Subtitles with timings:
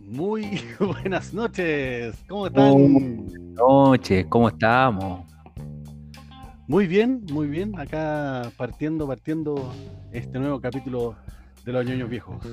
[0.00, 2.16] Muy buenas noches.
[2.28, 2.72] ¿Cómo están?
[2.72, 5.20] Buenas noches, ¿cómo estamos?
[6.66, 7.78] Muy bien, muy bien.
[7.78, 9.72] Acá partiendo, partiendo
[10.10, 11.16] este nuevo capítulo
[11.64, 12.44] de los ñoños viejos.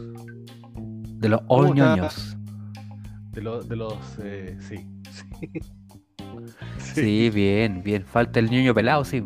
[0.75, 1.95] De los ¿Cómo está?
[1.95, 2.38] ñoños.
[3.31, 3.95] De, los de los.
[4.21, 4.88] eh, sí.
[6.77, 7.02] sí.
[7.02, 8.05] Sí, bien, bien.
[8.05, 9.23] Falta el ñoño pelado, sí.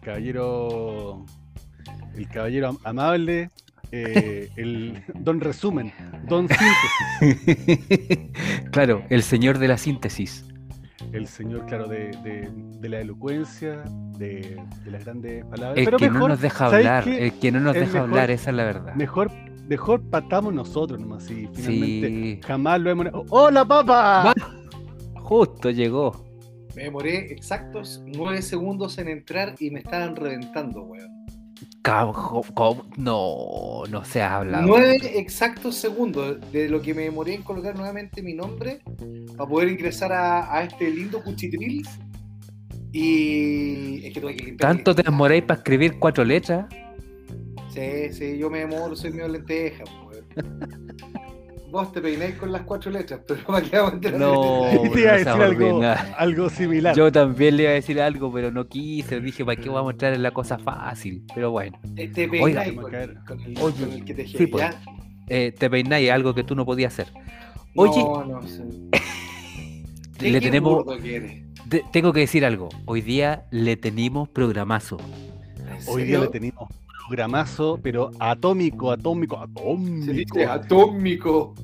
[0.00, 1.24] Caballero.
[2.16, 3.50] El caballero am- amable.
[3.92, 5.92] eh, el don resumen.
[6.28, 8.18] Don síntesis.
[8.72, 10.44] claro, el señor de la síntesis.
[11.12, 13.82] El señor, claro, de, de- de la elocuencia,
[14.18, 15.76] de, de las grandes palabras.
[15.78, 18.30] El Pero que no nos deja ¿sabes hablar, el que no nos deja mejor- hablar,
[18.30, 18.94] esa es la verdad.
[18.94, 19.30] Mejor,
[19.66, 21.48] mejor patamos nosotros nomás, sí.
[21.54, 23.06] Finalmente, Sí, jamás lo hemos.
[23.30, 24.32] ¡Hola, papá!
[25.16, 26.24] justo llegó.
[26.74, 31.10] Me demoré exactos nueve segundos en entrar y me estaban reventando, weón.
[32.96, 34.66] No, no se ha hablado.
[34.66, 38.80] Nueve exactos segundos de lo que me demoré en colocar nuevamente mi nombre
[39.36, 41.86] para poder ingresar a, a este lindo cuchitril.
[42.92, 44.74] Y es que tuve que limpiar.
[44.74, 46.66] ¿Tanto te demoráis para escribir cuatro letras?
[47.72, 50.26] Sí, sí, yo me demoro, soy medio lenteja, weón.
[51.70, 54.70] Vos te peináis con las cuatro letras, pero para qué vamos a No?
[54.92, 55.82] Te iba a no decir algo,
[56.18, 56.96] algo similar.
[56.96, 59.20] Yo también le iba a decir algo, pero no quise.
[59.20, 61.24] Dije, ¿para qué vamos a entrar en la cosa fácil?
[61.34, 61.78] Pero bueno.
[61.94, 63.18] Te, te peináis con, el,
[63.60, 64.66] oye, con el que te sí, pues.
[65.28, 67.12] eh, te peináis algo que tú no podías hacer.
[67.76, 68.62] Oye, No, no sé.
[70.18, 70.84] ¿Qué- le qué tenemos,
[71.68, 72.68] te- tengo que decir algo.
[72.84, 74.98] Hoy día le tenemos programazo.
[75.56, 76.68] ¿En Hoy día le tenemos
[77.10, 80.12] programazo, pero atómico, atómico, Se atómico.
[80.12, 81.54] dice atómico.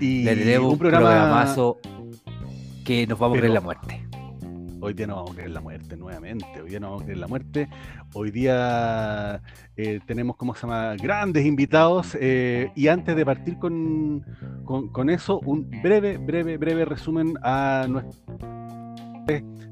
[0.00, 1.06] Y Le tenemos un programa.
[1.10, 1.78] programazo
[2.84, 4.06] que nos vamos a creer la muerte.
[4.80, 6.46] Hoy día no vamos a creer la muerte nuevamente.
[6.62, 7.68] Hoy día no vamos a creer la muerte.
[8.14, 9.42] Hoy día
[9.76, 10.94] eh, tenemos, ¿cómo se llama?
[10.96, 12.16] Grandes invitados.
[12.18, 14.24] eh, y antes de partir con,
[14.64, 18.18] con, con eso, un breve, breve, breve resumen a nuestro.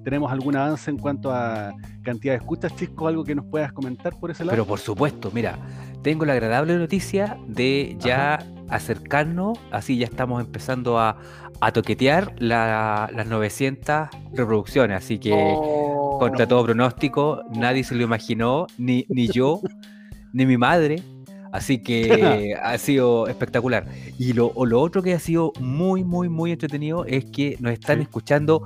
[0.04, 3.08] ¿Tenemos algún avance en cuanto a cantidad de escuchas, Chisco?
[3.08, 4.52] ¿Algo que nos puedas comentar por ese lado?
[4.52, 5.58] Pero por supuesto, mira,
[6.02, 8.38] tengo la agradable noticia de ya
[8.70, 11.18] acercarnos, así ya estamos empezando a,
[11.60, 18.02] a toquetear la- las 900 reproducciones, así que Oh, contra todo pronóstico, nadie se lo
[18.02, 19.60] imaginó, ni, ni yo,
[20.32, 21.02] ni mi madre.
[21.50, 23.86] Así que ha sido espectacular.
[24.18, 27.72] Y lo, o lo otro que ha sido muy, muy, muy entretenido es que nos
[27.72, 28.02] están Sí.
[28.02, 28.62] escuchando.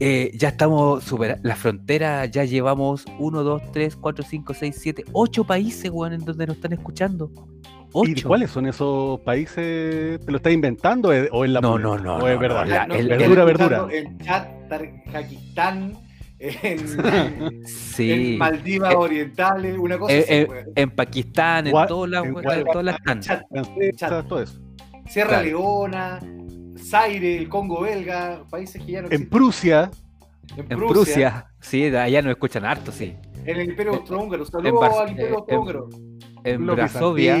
[0.00, 5.04] Eh, ya estamos superando la frontera, ya llevamos 1, 2, 3, 4, 5, 6, 7,
[5.12, 7.30] 8 países, weón, en donde nos están escuchando.
[7.96, 8.26] ¿Y 8.
[8.28, 10.18] cuáles son esos países?
[10.24, 12.64] ¿Te lo estás inventando eh, o es la No, no, no, ¿O es no, verdad?
[12.64, 13.86] no, la- no, el- verdura, estoy verdura.
[13.96, 14.48] En Chat,
[15.12, 15.92] Tajikistán,
[16.40, 18.10] en, Sí.
[18.12, 20.64] en Maldivas Eh, Orientales, una cosa Eh, así, eh, weón.
[20.74, 24.60] en Pakistán, en todas las, en en todas las todo eso.
[25.08, 25.44] Sierra claro.
[25.44, 26.18] Leona,
[26.84, 29.28] Zaire, el Congo belga, países que ya no En.
[29.28, 29.90] Prusia,
[30.56, 33.14] En En Prusia, sí, allá nos escuchan harto, sí.
[33.46, 34.44] En el Imperio Austrohúngaro.
[34.44, 35.88] en Saludos al Imperio eh, en- Austrohúngaro.
[36.44, 37.36] En los Brasovia,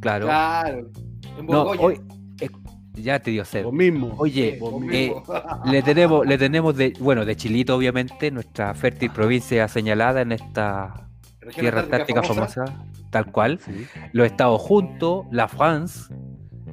[0.00, 0.26] claro.
[0.26, 0.90] Claro.
[1.38, 1.80] En No, Borgoña.
[1.80, 2.00] hoy,
[2.40, 2.48] eh,
[2.94, 3.64] ya te dio sed.
[3.64, 4.14] vos mismo.
[4.18, 5.22] Oye, vos eh, mismo.
[5.64, 11.08] le tenemos, le tenemos de, bueno, de Chilito, obviamente, nuestra fértil provincia señalada en esta
[11.40, 13.58] Región tierra Antártica antártica famosa, tal cual.
[13.64, 13.86] Sí.
[14.12, 16.14] Los Estados Juntos, la France,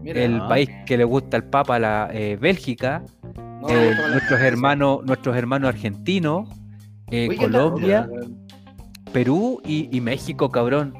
[0.02, 0.48] Mira, el Ah.
[0.48, 3.04] país que le gusta al Papa, la eh, Bélgica,
[3.62, 6.50] no, eh, nuestros no, hermanos, nuestros hermanos argentinos,
[7.12, 7.30] eh.
[7.38, 8.10] Colombia?
[9.12, 10.94] Perú y, y México, cabrón.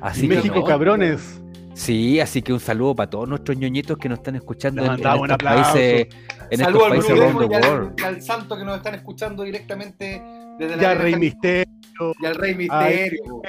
[0.00, 1.40] Así Y que México, no, cabrones.
[1.74, 4.94] Sí, así que un saludo para todos nuestros ñoñitos que nos están escuchando en, en
[4.96, 5.72] estos aplauso.
[5.72, 6.08] países,
[6.50, 7.88] en Saludos al estos países around the world.
[7.88, 10.22] al, y al santo que nos están escuchando directamente
[10.58, 13.42] desde la Ya Arena Rey Jalisco, Misterio, y al Rey Ay, Misterio.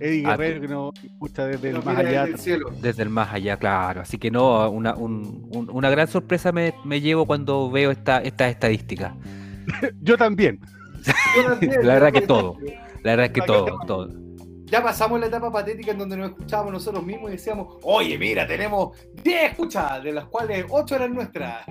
[0.00, 2.20] Eddie Ah, Guerrero, que nos escucha desde que el más allá.
[2.22, 2.70] desde el cielo.
[2.80, 4.00] Desde el más allá, claro.
[4.02, 8.18] Así que no, una, un- un- una gran sorpresa me, me llevo cuando veo esta,
[8.18, 9.12] estas estadísticas.
[10.00, 10.60] Yo también.
[11.36, 12.56] Yo también, La verdad que todo.
[13.02, 14.08] La verdad es que todo, todo.
[14.66, 18.46] Ya pasamos la etapa patética en donde nos escuchábamos nosotros mismos y decíamos, oye, mira,
[18.46, 21.64] tenemos 10 escuchas, de las cuales 8 eran nuestras.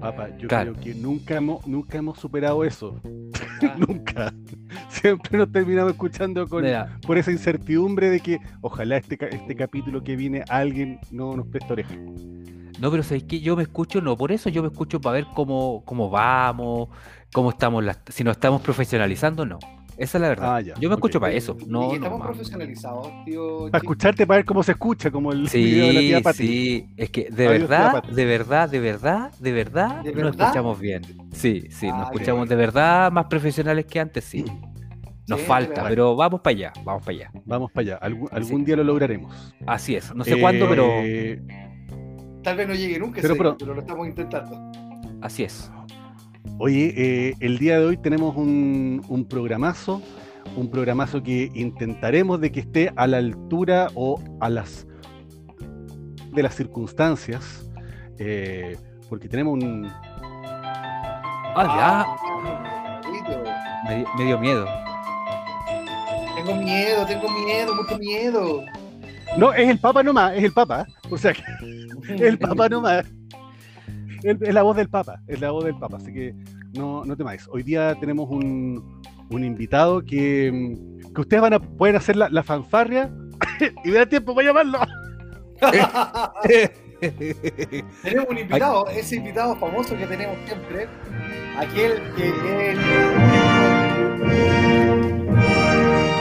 [0.00, 0.72] Papá, yo Claro.
[0.74, 3.00] creo que nunca hemos, nunca hemos superado eso.
[3.78, 4.32] Nunca.
[4.88, 10.02] Siempre nos terminamos escuchando con, Mira, por esa incertidumbre de que ojalá este, este capítulo
[10.02, 11.94] que viene alguien no nos preste oreja.
[12.80, 15.26] no, pero ¿sabéis que Yo me escucho, no, por eso yo me escucho para ver
[15.34, 16.88] cómo, cómo vamos,
[17.32, 19.58] cómo estamos, las, si nos estamos profesionalizando, no.
[19.98, 20.54] Esa es la verdad.
[20.56, 21.56] Ah, ya, Yo me escucho para eso.
[21.60, 23.64] y No, no, estamos profesionalizados, tío.
[23.70, 26.46] Para escucharte, para ver cómo se escucha, como el video de la Sí, tía Pati.
[26.46, 30.46] sí, es que de Adiós, verdad, de verdad, de verdad, de verdad, ¿De nos verdad?
[30.46, 31.02] escuchamos bien.
[31.32, 34.44] Sí, sí, nos Ah, escuchamos de verdad más profesionales que antes, sí.
[35.26, 37.30] Nos Sí, falta, pero- vamos para allá, vamos para allá.
[37.44, 37.96] Vamos para allá.
[37.96, 38.64] Algún, algún Sí.
[38.64, 39.54] día lo lograremos.
[39.66, 40.14] Así es.
[40.14, 41.42] No sé cuándo, pero Eh,
[42.42, 44.56] Tal vez no llegue nunca, pero lo estamos intentando.
[45.20, 45.70] así es.
[46.58, 50.02] Oye, eh, el día de hoy tenemos un, un programazo,
[50.56, 54.86] un programazo que intentaremos de que esté a la altura o a las
[56.32, 57.68] de las circunstancias,
[58.18, 58.76] eh,
[59.08, 59.88] porque tenemos un...
[61.54, 62.16] Ah,
[63.06, 63.10] ya.
[63.88, 64.66] Me, di- me dio miedo.
[66.36, 68.62] Tengo miedo, tengo miedo, mucho miedo.
[69.36, 71.42] No, es el Papa nomás, es el Papa, o sea, que
[72.14, 73.04] es el Papa nomás.
[74.22, 76.34] Es, la voz del Papa, es la voz del Papa, así que
[76.74, 77.48] no, no temáis.
[77.50, 82.28] Hoy día tenemos un, un invitado que, mm, que ustedes van a, pueden hacer la,
[82.28, 83.10] la fanfarria
[83.84, 84.80] y me da tiempo para llamarlo.
[88.02, 90.88] tenemos un invitado, ese invitado famoso que tenemos siempre.
[91.56, 92.28] Aquel que
[92.70, 92.78] es.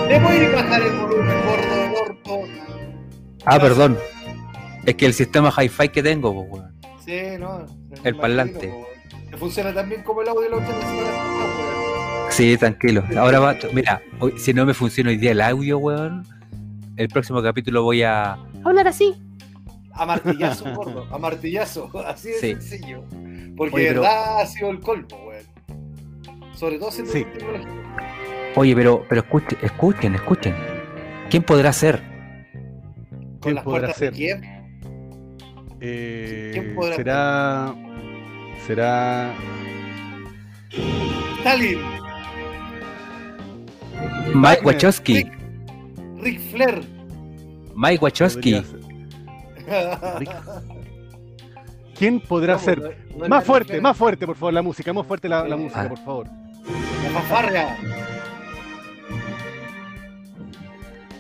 [0.08, 2.42] ¿Le puede bajar el volumen gordo orto?
[3.46, 3.98] Ah, perdón.
[4.86, 6.77] Es que el sistema hi-fi que tengo, pues, weón.
[7.08, 7.66] Sí, no.
[8.04, 8.72] El parlante.
[9.30, 10.62] Que funciona también como el audio de los.
[12.30, 13.04] Sí, tranquilo.
[13.18, 16.24] Ahora va, mira, hoy- si no me funciona hoy día el audio, weón,
[16.98, 19.16] el próximo capítulo voy a hablar así.
[19.94, 21.08] A martillazo, gordo.
[21.12, 21.90] A martillazo.
[22.06, 22.48] Así de Sí.
[22.54, 23.04] sencillo.
[23.56, 25.44] Porque Oye, de pero- verdad ha sido el colmo, weón.
[26.54, 27.24] Sobre todo siendo Sí.
[27.34, 27.72] tecnológico.
[28.56, 30.56] Oye, pero, pero escuchen, escuchen, escuchen.
[31.32, 32.02] ¿Quién podrá ser?
[32.02, 34.14] Con ¿Quién las podrá puertas de ser?
[35.80, 37.76] Eh, ¿Quién podrá será.
[38.66, 39.34] Será.
[41.40, 41.80] Stalin.
[44.34, 45.14] Mike Wachowski.
[45.16, 45.32] Rick,
[46.20, 46.84] Rick Flair.
[47.76, 48.54] Mike Wachowski.
[48.54, 48.78] ser-
[51.98, 52.78] ¿Quién podrá No, ser?
[52.80, 55.82] no- no es Más fuerte, más fuerte, por favor, la música, más fuerte la, música,
[55.84, 55.90] Ah.
[55.90, 56.28] por favor.
[57.04, 57.78] La fanfarria.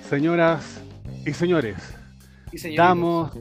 [0.09, 0.81] Señoras
[1.25, 1.75] y señores,
[2.51, 3.31] Y damos,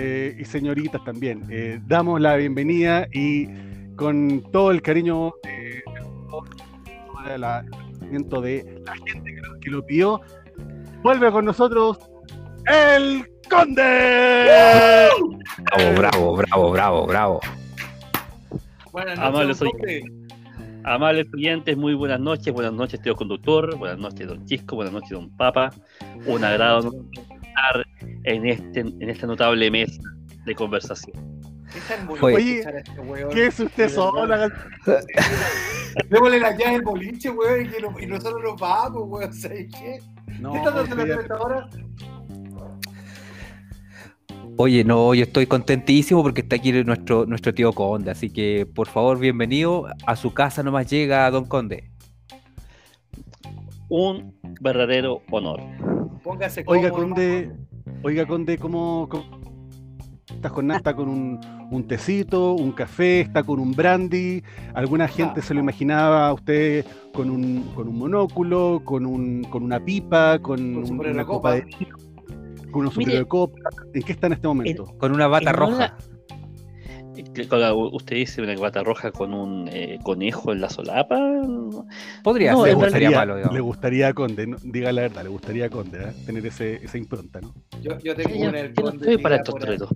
[0.00, 3.48] eh, y señoritas también, eh, damos la bienvenida y
[3.96, 5.82] con todo el cariño eh,
[7.34, 10.20] el agradecimiento de la gente que lo, que lo pidió,
[11.02, 11.98] vuelve con nosotros
[12.66, 15.08] el Conde.
[15.96, 17.40] Bravo, bravo, bravo, bravo, bravo.
[18.92, 20.02] Buenas noches.
[20.84, 22.54] Amables clientes, muy buenas noches.
[22.54, 23.76] Buenas noches, tío conductor.
[23.76, 24.76] Buenas noches, don Chisco.
[24.76, 25.72] Buenas noches, don Papa.
[26.24, 26.92] Un agrado
[27.58, 27.86] estar
[28.24, 30.00] en, este, en esta notable mesa
[30.44, 31.14] de conversación.
[31.72, 32.60] ¿Qué tan bonito Oye.
[32.60, 32.82] este?
[33.32, 34.50] ¿Qué es usted sola?
[36.08, 39.32] Démosle la llave al boliche, weón, y, no- y nosotros nos vamos, weón.
[39.34, 40.00] ¿Sabes qué?
[40.40, 41.68] No, ¿Qué estás haciendo usted ya- a esta hora?
[44.56, 48.88] Oye, no, yo estoy contentísimo porque está aquí nuestro, nuestro tío Conde, así que por
[48.88, 49.86] favor, bienvenido.
[50.06, 51.90] A su casa nomás llega Don Conde.
[53.88, 55.60] Un verdadero honor.
[56.22, 57.52] Póngase Oiga, cómodo, Conde,
[58.02, 59.24] oiga, Conde, ¿cómo, cómo
[60.28, 60.78] estás con nada?
[60.78, 64.42] ¿Está con un, un tecito, un café, está con un brandy?
[64.74, 66.84] ¿Alguna gente se lo imaginaba a usted
[67.14, 71.22] con un, con un monóculo, con, un, con una pipa, con, Con un- sombrero una
[71.22, 71.66] de copa de
[72.70, 73.58] con un sombrero de copa?
[73.94, 74.84] ¿En qué está en este momento?
[74.98, 75.74] Con una bata En roja.
[75.74, 75.96] una-
[77.22, 81.18] Usted dice una bata roja con un eh, conejo en la solapa.
[82.22, 83.54] Podría No, ser, no sería gustaría- malo, digamos.
[83.54, 86.12] le gustaría a Conde, no- diga la verdad, le gustaría a Conde ¿eh?
[86.26, 87.54] tener ese, esa impronta, ¿no?
[87.82, 89.90] Yo, yo tengo una del no Conde estoy para estos tretos.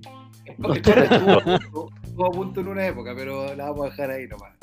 [0.45, 4.57] El Conde estuvo a punto- en una época, pero la vamos a dejar ahí nomás.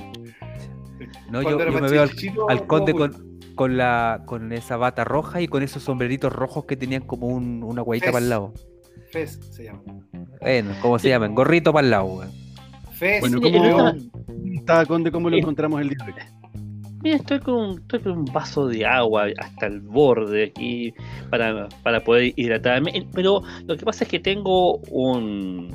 [1.32, 2.06] No, yo, me veo
[2.50, 6.75] al, conde con, con la con esa bata roja y con esos sombreritos rojos que
[6.75, 8.54] tenían como un- una guayita para el lado.
[9.12, 9.82] Fez se llama.
[10.42, 11.34] Bueno, ¿cómo se llaman?
[11.34, 12.32] Gorrito para el lado, weón.
[13.00, 13.22] Fez.
[13.22, 14.12] Bueno, ¿cómo- el-
[14.56, 15.12] ¿Está Conde?
[15.12, 15.39] ¿Cómo lo Eh.
[15.39, 16.20] encontramos el día de hoy?
[17.01, 20.94] Mira, estoy con, un- estoy con un vaso de agua hasta el borde aquí
[21.29, 22.91] para, para poder hidratarme.
[22.94, 25.70] Eh, Pero lo que pasa es que tengo un,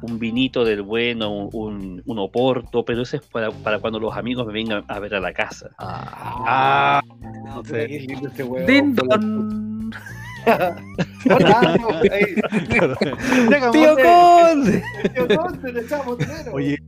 [0.00, 4.16] un vinito del bueno, un, un, un oporto, pero eso es para, para cuando los
[4.16, 5.68] amigos me vengan a ver a la casa.
[5.78, 7.02] Ah,
[7.44, 7.86] no puta, sé.
[7.86, 9.69] qué lindo este don.
[10.46, 11.76] Hola,
[13.72, 14.02] ¡Tío Conde.
[14.02, 14.82] Conde!
[15.14, 16.52] Tío Conde, le echamos dinero.
[16.52, 16.78] Oye,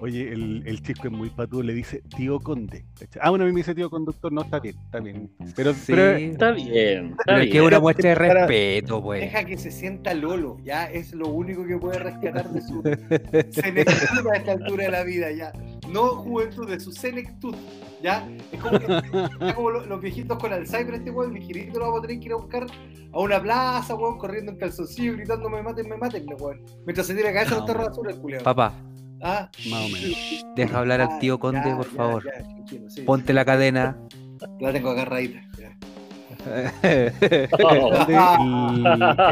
[0.00, 2.84] oye, el, el chico es muy patudo, le dice tío conde.
[3.20, 5.30] Ah, bueno, a mí me dice tío conductor, no, está bien, está bien.
[5.56, 9.20] Pero, Sí, pero Está bien, está pero es que una muestra de respeto, pues.
[9.20, 12.82] Deja que se sienta Lolo, ya es lo único que puede rescatar de su
[13.50, 15.52] senectud a esta altura de la vida, ya.
[15.88, 17.54] No juventud, de su senectud,
[18.02, 18.28] ya.
[18.52, 18.96] Es como, que-
[19.32, 22.20] está como lo- los viejitos con Alzheimer, este weón, mi girito lo vamos a tener
[22.20, 22.66] que ir a buscar
[23.12, 26.60] a una plaza, weón, corriendo en calzoncillo, gritando me maten, me maten, weón.
[26.86, 28.42] Mientras se tira la cabeza No, los azules, el culiao.
[28.42, 28.72] Papá,
[29.22, 30.16] Ah, más o menos.
[30.56, 32.24] deja hablar al tío Conde, ya, por ya, favor.
[32.24, 33.02] ya, tranquilo, sí.
[33.02, 33.98] Ponte la cadena.
[34.60, 35.40] La tengo agarradita.
[36.82, 37.48] el, el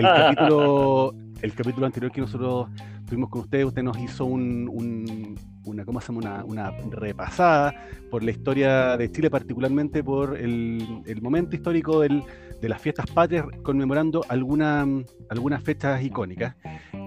[0.03, 2.69] capítulo, el capítulo anterior que nosotros
[3.07, 6.45] tuvimos con ustedes, usted nos hizo un, un- una, ¿cómo llama?
[6.45, 7.75] Una, una repasada
[8.11, 12.23] por la historia de Chile, particularmente por el, el momento histórico del-
[12.61, 14.87] de las fiestas patrias, conmemorando alguna-
[15.29, 16.57] algunas fechas icónicas.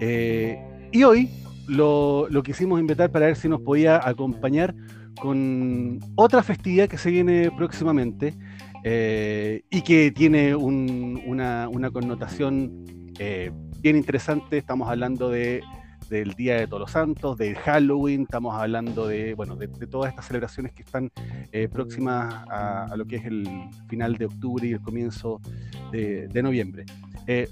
[0.00, 0.56] Eh,
[0.92, 1.28] y hoy
[1.66, 4.74] lo, lo quisimos invitar para ver si nos podía acompañar
[5.20, 8.34] con otra festividad que se viene próximamente
[8.84, 12.84] eh, y que tiene un- una, una connotación
[13.18, 14.56] eh, bien interesante.
[14.58, 15.62] Estamos hablando de,
[16.12, 20.10] del Día de Todos los Santos, del Halloween, estamos hablando de, bueno, de, de todas
[20.10, 21.10] estas celebraciones que están
[21.50, 23.48] eh, próximas a, a lo que es el
[23.88, 25.40] final de octubre y el comienzo
[25.90, 26.84] de, de noviembre.
[27.26, 27.48] Eh,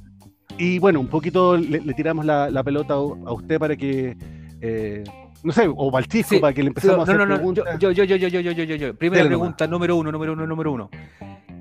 [0.58, 2.98] y bueno, un poquito le, le tiramos la, la pelota a,
[3.32, 4.14] usted para que,
[4.60, 5.04] eh,
[5.42, 7.34] no sé, o al Chisco, Sí, para que le empecemos no, a no, hacer no,
[7.34, 7.78] preguntas.
[7.78, 8.94] yo, yo, yo, yo, yo, yo, yo, yo, yo.
[8.94, 9.54] Primera Dele nomás.
[9.54, 10.90] pregunta, número uno, número uno, número uno.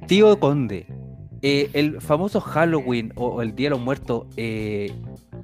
[0.06, 0.86] Tío Conde,
[1.42, 4.92] eh, el famoso Halloween o, o el Día de los Muertos, eh,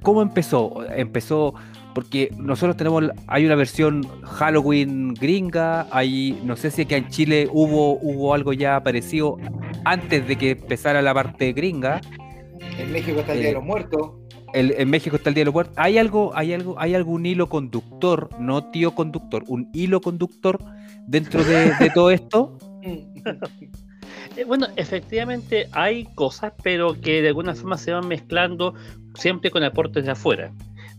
[0.06, 0.84] ¿cómo empezó?
[0.94, 1.52] Empezó
[1.92, 7.48] porque nosotros tenemos, hay una versión Halloween gringa, hay, no sé si aquí en Chile
[7.52, 9.36] hubo, hubo algo ya parecido
[9.84, 12.00] antes de que empezara la parte gringa.
[12.78, 14.10] En México está el Día Eh, de los Muertos.
[14.52, 15.74] El- en México está el Día de los Muertos.
[15.76, 20.60] ¿Hay algo, hay algo, hay algún hilo conductor, no tío conductor, un hilo conductor
[21.08, 22.56] dentro de, de todo esto?
[24.36, 28.74] Eh, Bueno, efectivamente hay cosas, pero que de alguna forma se van mezclando
[29.16, 30.52] siempre con aportes de afuera.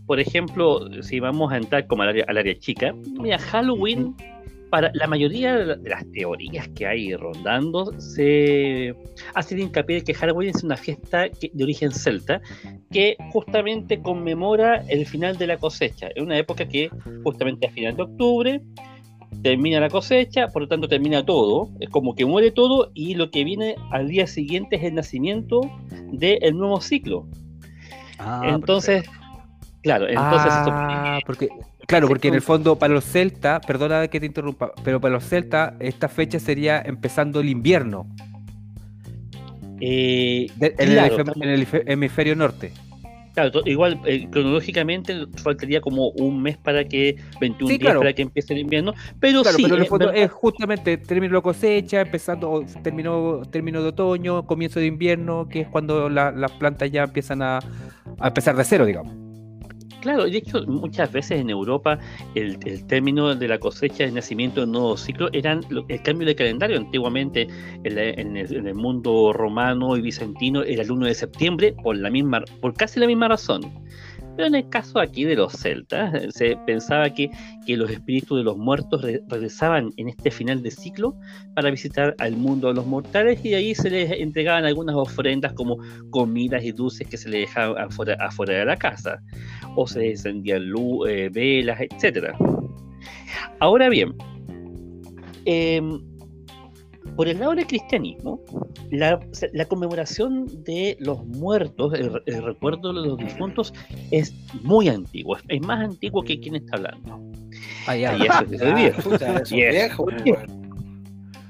[0.06, 4.14] Por ejemplo, si vamos a entrar como al área, al área chica, mira, Halloween,
[4.70, 8.94] para la mayoría de la- de las teorías que hay rondando, se
[9.34, 12.42] hace hincapié de que Halloween es una fiesta que- de origen celta
[12.90, 16.08] que justamente conmemora el final de la cosecha.
[16.14, 16.90] Es una época que
[17.24, 18.60] justamente a final de octubre
[19.42, 23.30] termina la cosecha, por lo tanto termina todo, es como que muere todo y lo
[23.30, 25.60] que viene al día siguiente es el nacimiento
[26.12, 27.26] del nuevo ciclo.
[28.18, 29.04] Ah, entonces,
[29.82, 31.48] claro, entonces eso- Ah, porque,
[31.86, 35.24] claro, porque en el fondo para los celtas, perdona que te interrumpa, pero para los
[35.24, 38.06] celtas esta fecha sería empezando el invierno.
[39.80, 42.72] Eh, de- en, claro, el, en hemisferio norte.
[43.42, 48.00] Claro, igual eh, cronológicamente faltaría como un mes para que 21 Sí, días claro.
[48.00, 50.30] para que empiece el invierno, pero Claro, sí, pero en el es fondo verdad- es
[50.30, 55.68] justamente terminó la cosecha, empezando, o terminó, término de otoño, comienzo de invierno, que es
[55.68, 57.58] cuando la- las plantas ya empiezan a,
[58.18, 59.27] a empezar de cero, digamos.
[60.00, 61.98] Claro, de hecho, muchas veces en Europa
[62.34, 66.36] el, el término de la cosecha de nacimiento del nuevo ciclo eran el cambio de
[66.36, 66.76] calendario.
[66.78, 67.48] Antiguamente,
[67.82, 71.74] en, la- en el, en el mundo romano y bizantino, era el 1 de septiembre
[71.82, 73.62] por, la misma, por casi la misma razón.
[74.38, 77.28] Pero en el caso aquí de los celtas, eh, se pensaba que,
[77.66, 81.16] que los espíritus de los muertos re- regresaban en este final de ciclo
[81.56, 85.76] para visitar al mundo de los mortales y ahí se les entregaban algunas ofrendas como
[86.10, 89.20] comidas y dulces que se les dejaban afuera, afuera de la casa
[89.74, 90.72] o se encendían
[91.08, 92.38] eh, velas, etcétera.
[93.58, 94.14] Ahora bien,
[95.46, 96.00] em,
[97.16, 98.40] por el lado del cristianismo,
[98.90, 99.18] la,
[99.52, 103.72] la conmemoración de los muertos, el, re- el recuerdo de los difuntos,
[104.10, 107.20] es muy antiguo, es, es más antiguo que quien está hablando.
[107.86, 108.16] Ah, ya.
[108.16, 110.06] Y eso es viejo, eso Viejo.
[110.06, 110.46] viejo,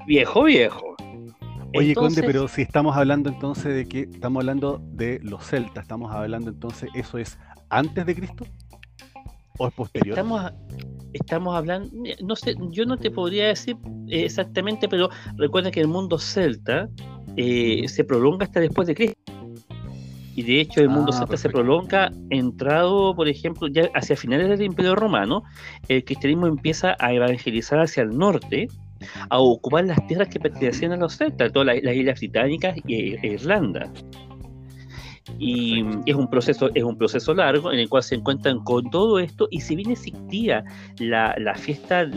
[0.07, 0.95] viejo, viejo.
[1.75, 6.11] Oye, Conde, pero si estamos hablando entonces de que estamos hablando de los celtas, estamos
[6.11, 7.37] hablando entonces, ¿eso es
[7.69, 8.45] antes de Cristo?
[9.59, 10.17] ¿O es posterior?
[10.17, 10.51] Estamos,
[11.13, 11.89] estamos hablando,
[12.23, 13.75] no sé, yo no te podría decir
[14.07, 16.89] eh, exactamente, pero recuerda que el mundo celta
[17.35, 19.19] eh, se prolonga hasta después de Cristo.
[20.35, 24.47] Y de hecho el mundo Ah, celta se prolonga entrado, por ejemplo, ya hacia finales
[24.47, 25.43] del Imperio Romano,
[25.89, 28.69] el cristianismo empieza a evangelizar hacia el norte,
[29.29, 33.19] a ocupar las tierras que pertenecían a los celtas, todas las, las islas británicas e
[33.23, 33.91] Irlanda.
[35.37, 39.19] Y es un proceso es un proceso largo en el cual se encuentran con todo
[39.19, 40.63] esto y si bien existía
[40.99, 42.09] la, la fiesta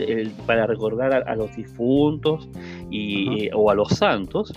[0.45, 2.49] para recordar a, a los difuntos
[2.89, 4.53] y, eh, o a los santos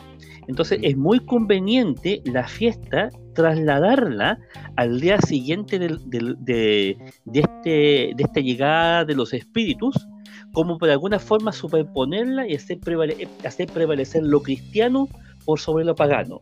[0.49, 4.39] entonces es muy conveniente la fiesta trasladarla
[4.77, 7.69] al día siguiente del- del- de, de este,
[8.17, 10.09] de esta llegada de los espíritus
[10.53, 15.09] como por alguna forma superponerla y hacer, prevale- hacer prevalecer lo cristiano
[15.47, 16.38] por sobre lo pagano.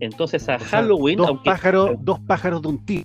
[0.00, 3.04] Entonces a O sea, Halloween, dos, aunque, pájaros, dos pájaros de un tiro.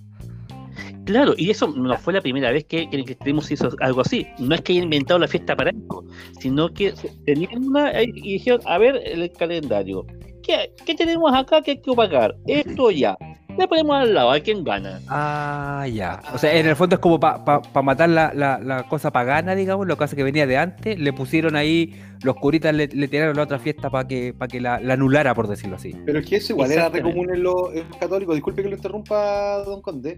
[1.06, 4.26] claro, y eso no fue la primera vez que, que el cristianismo hizo algo así.
[4.40, 6.06] No es que haya inventado la fiesta para eso,
[6.40, 6.94] sino que
[7.26, 10.06] tenían una eh, y dijeron, a ver el calendario.
[10.44, 12.36] ¿Qué, qué tenemos acá que hay que pagar?
[12.48, 13.18] Esto ya.
[13.58, 15.00] Le ponemos al lado, a quién gana.
[15.08, 16.22] Ah, ya.
[16.34, 19.88] O sea, en el fondo es como para matar la, la- la cosa pagana, digamos,
[19.88, 21.00] la cosa que venía de antes.
[21.00, 21.94] Le pusieron ahí,
[22.24, 25.34] los curitas le, le tiraron la otra fiesta para que, para que la, la anulara,
[25.36, 25.96] por decirlo así.
[26.06, 28.36] Pero es que eso igual era re común en los, en los católicos.
[28.36, 30.18] Disculpe que lo interrumpa, don Conde.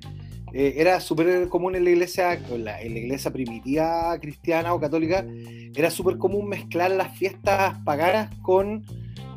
[0.54, 4.80] Eh, era súper común en la iglesia, en la, en la iglesia primitiva cristiana o
[4.80, 5.26] católica,
[5.76, 8.84] era súper común mezclar las fiestas paganas con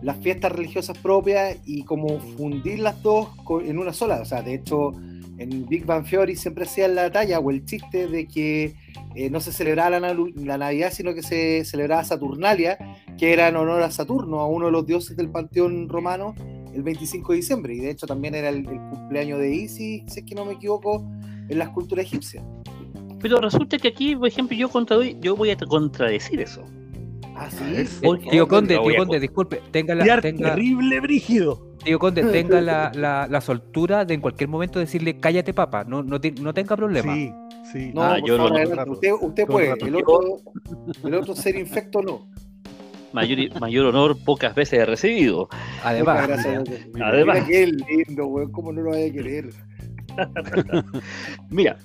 [0.02, 3.28] las fiestas religiosas propias y como fundir las dos
[3.64, 4.20] en una sola.
[4.20, 4.92] O sea, de hecho,
[5.38, 8.74] en Big Bang Theory siempre hacían la talla o el chiste de que
[9.14, 12.78] eh, no se celebraba la, la Navidad, sino que se celebraba Saturnalia,
[13.18, 16.34] que era en honor a Saturno, a uno de los dioses del panteón romano,
[16.74, 17.74] el 25 de diciembre.
[17.74, 20.54] Y de hecho también era el, el cumpleaños de Isis, si es que no me
[20.54, 21.04] equivoco,
[21.48, 22.44] en las culturas egipcias.
[23.20, 24.70] Pero resulta que aquí, por ejemplo, yo,
[25.20, 26.64] yo voy a contradecir eso.
[27.38, 31.76] Ah, Es- Eh, tío Conde, tío Conde, disculpe, tenga la, tenga, terrible brígido.
[31.84, 36.02] tío Conde, tenga la, la, la soltura de en cualquier momento decirle cállate papa, no,
[36.02, 37.14] no, no tenga problema.
[37.14, 37.30] Sí,
[37.72, 37.92] sí.
[37.94, 38.52] No, Ah, yo favor,
[38.86, 39.86] no- usted, usted puede, rato.
[39.86, 40.36] el otro,
[41.04, 42.28] el otro ser infecto no.
[43.12, 45.48] Mayor, mayor honor pocas veces he recibido.
[45.84, 46.64] Además, gracias.
[46.92, 49.50] Mira, Además- Mira qué lindo, weón, cómo no lo vaya a querer.
[51.50, 51.76] Mira,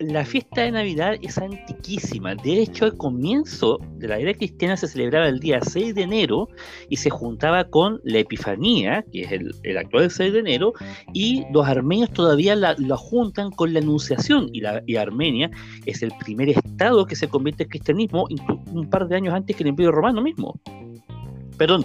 [0.00, 2.34] la fiesta de Navidad es antiquísima.
[2.36, 6.48] De hecho, al comienzo de la era cristiana se celebraba el día 6 de enero
[6.88, 10.72] y se juntaba con la Epifanía, que es el, actual 6 de enero,
[11.12, 14.50] y los armenios todavía la, juntan con la Anunciación.
[14.52, 15.50] Y, la, y Armenia
[15.84, 18.28] es el primer estado que se convierte en cristianismo
[18.72, 20.60] un par de años antes que el Imperio Romano mismo.
[21.56, 21.84] Perdón,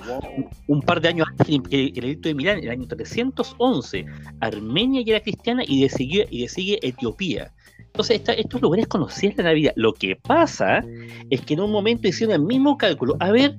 [0.68, 4.06] un par de años antes que el- edicto de Milán, en el año 311,
[4.40, 5.90] Armenia ya era cristiana y le
[6.30, 7.52] y le sigue Etiopía.
[7.94, 9.72] Entonces, esta- estos lugares conocían la Navidad.
[9.76, 10.84] Lo que pasa
[11.30, 13.16] es que en un momento hicieron el mismo cálculo.
[13.20, 13.56] A ver,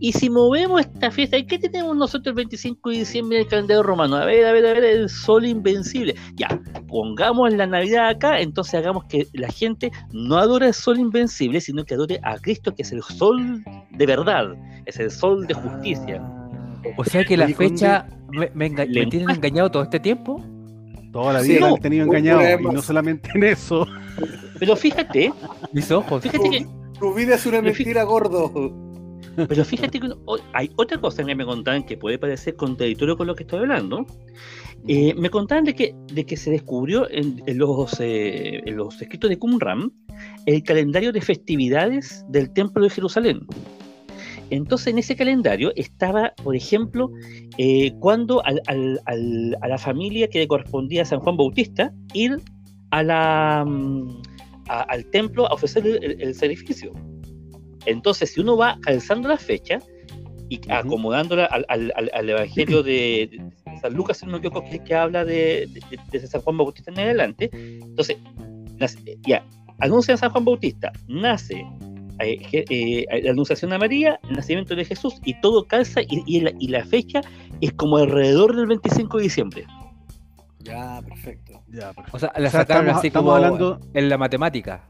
[0.00, 3.48] y si movemos esta fiesta, ¿y qué tenemos nosotros el 25 de diciembre en el
[3.48, 4.16] calendario romano?
[4.16, 6.16] A ver, a ver, a ver, el sol invencible.
[6.34, 11.60] Ya, pongamos la Navidad acá, entonces hagamos que la gente no adore el sol invencible,
[11.60, 14.56] sino que adore a Cristo, que es el sol de verdad,
[14.86, 16.20] es el sol de justicia.
[16.96, 20.42] o sea que la fecha me, me enga- Le me tienen engañado todo este tiempo.
[21.12, 22.42] Toda la Sí, vida no, lo han tenido engañado.
[22.60, 23.86] Y no solamente en eso.
[24.58, 25.32] Pero fíjate,
[25.72, 26.22] Mis ojos.
[26.22, 26.66] fíjate que
[26.98, 28.52] Tu vida es una mentira, gordo.
[29.48, 30.18] Pero fíjate que uno-
[30.52, 34.04] hay otra cosa que me contaban que puede parecer contradictorio con lo que estoy hablando.
[34.86, 39.00] Eh, me contaban de que, de que se descubrió en, en los, eh, en los
[39.00, 39.92] escritos de Qumran
[40.46, 43.40] el calendario de festividades del Templo de Jerusalén.
[44.50, 47.10] Entonces en ese calendario estaba, por ejemplo,
[47.58, 51.92] eh, cuando al- al- al- a la familia que le correspondía a San Juan Bautista
[52.14, 52.38] ir
[52.90, 54.08] a la, mm,
[54.68, 56.92] a- al templo a ofrecer el- sacrificio.
[57.86, 59.78] Entonces, si uno va calzando la fecha
[60.48, 61.66] y acomodándola al,
[62.30, 66.98] Evangelio de, de San Lucas, que, que habla de, de- de San Juan Bautista en
[67.00, 68.16] adelante, entonces,
[69.26, 69.44] ya,
[69.78, 71.64] anuncia San Juan Bautista, nace
[72.20, 76.40] eh, eh, la anunciación a María, el nacimiento de Jesús, y todo calza, y, y
[76.40, 77.20] la, y la fecha
[77.60, 79.66] es como alrededor del 25 de diciembre.
[80.60, 81.62] Ya, perfecto.
[81.68, 82.10] Ya, perfecto.
[82.16, 84.88] O sea, la O sea, sacaron estamos- así estamos como hablando- en la matemática.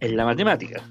[0.00, 0.82] En la matemática.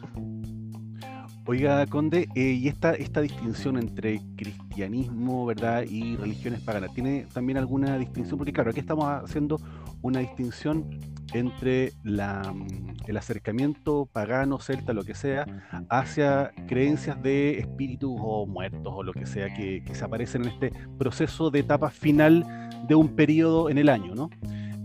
[1.45, 5.83] Oiga, Conde, eh, y esta, esta distinción entre cristianismo, ¿verdad?
[5.89, 8.37] Y religiones paganas, ¿tiene también alguna distinción?
[8.37, 9.57] Porque claro, aquí estamos haciendo
[10.07, 10.89] una distinción
[11.33, 15.45] entre la, mm, el acercamiento pagano, celta, lo que sea,
[15.89, 20.49] hacia creencias de espíritus o muertos o lo que sea que, que se aparecen en
[20.49, 22.45] este proceso de etapa final
[22.87, 24.29] de un periodo en el año, ¿no?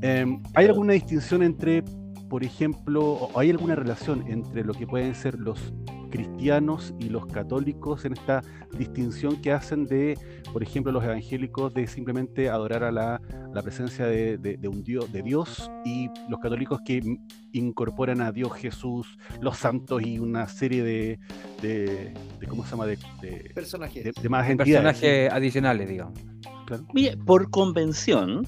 [0.03, 1.85] Em, ¿Hay alguna distinción entre,
[2.33, 5.75] por ejemplo, hay alguna relación entre lo que pueden ser los
[6.11, 8.41] cristianos y los católicos en esta
[8.79, 10.19] distinción que hacen de,
[10.51, 13.21] por ejemplo, los evangélicos de simplemente adorar a la,
[13.53, 17.19] la presencia de, de- de un Dios, de Dios y los católicos que m-
[17.53, 21.19] incorporan a Dios Jesús, los santos y una serie de,
[21.61, 22.87] de, de- ¿cómo se llama?
[22.87, 24.03] De, de- Personaje.
[24.05, 24.93] de- de más entidades.
[24.95, 26.19] Personajes adicionales, digamos.
[26.67, 28.43] Claro, Mire, por convención.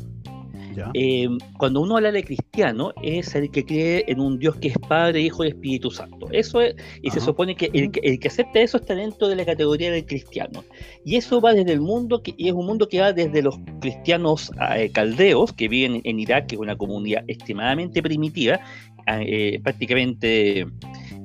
[0.95, 4.79] Eh, cuando uno habla de cristiano, es el que cree en un Dios que es
[4.79, 6.29] Padre, Hijo y Espíritu Santo.
[6.31, 9.37] Eso es, y se supone que el, que el que acepta eso está dentro de
[9.37, 10.65] la categoría del cristiano.
[11.05, 13.57] Y eso va desde el mundo, que, y es un mundo que va desde los
[13.81, 18.61] cristianos eh, caldeos, que viven en Irak, que es una comunidad extremadamente primitiva,
[19.07, 20.67] eh, prácticamente eh,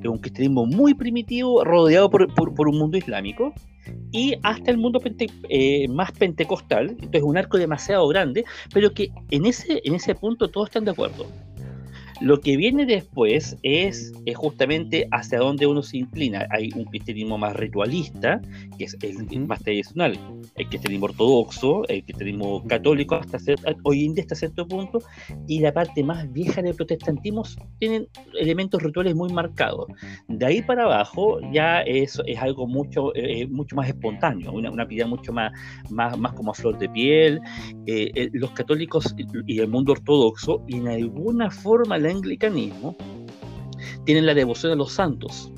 [0.07, 3.53] un cristianismo muy primitivo, rodeado por, por- por un mundo islámico,
[4.11, 9.09] y hasta el mundo pente- eh, más pentecostal, entonces un arco demasiado grande, pero que
[9.31, 11.25] en ese, en ese punto todos están de acuerdo.
[12.21, 16.47] Lo que viene después es, es justamente hacia donde uno se inclina.
[16.49, 18.41] Hay un cristianismo más ritualista,
[18.77, 20.19] que es el, más tradicional,
[20.55, 23.37] el cristianismo ortodoxo, el cristianismo católico, hasta
[23.83, 24.99] hoy en día hasta cierto punto,
[25.47, 27.43] y la parte más vieja del protestantismo
[27.79, 29.87] tienen elementos rituales muy marcados.
[30.27, 34.83] De ahí para abajo ya es, es algo mucho, eh, mucho más espontáneo, una, una
[34.83, 35.53] vida mucho más,
[35.89, 37.39] más, más como a flor de piel.
[37.85, 39.15] Eh, eh, los católicos
[39.47, 42.95] y el mundo ortodoxo, y en alguna forma el anglicanismo,
[44.05, 45.51] tienen la devoción a los santos.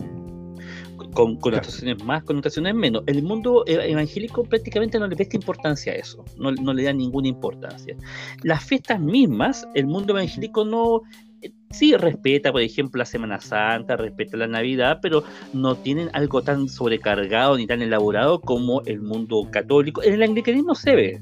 [1.14, 3.04] Con connotaciones más, connotaciones menos.
[3.06, 7.28] El mundo evangélico prácticamente no le presta importancia a eso, no, no le da ninguna
[7.28, 7.98] importancia.
[8.44, 11.02] Las fiestas mismas, el mundo evangélico no,
[11.42, 16.42] eh, sí respeta, por ejemplo, la Semana Santa, respeta la Navidad, pero no tienen algo
[16.44, 20.04] tan sobrecargado ni tan elaborado como el mundo católico.
[20.04, 21.22] En el anglicanismo se ve,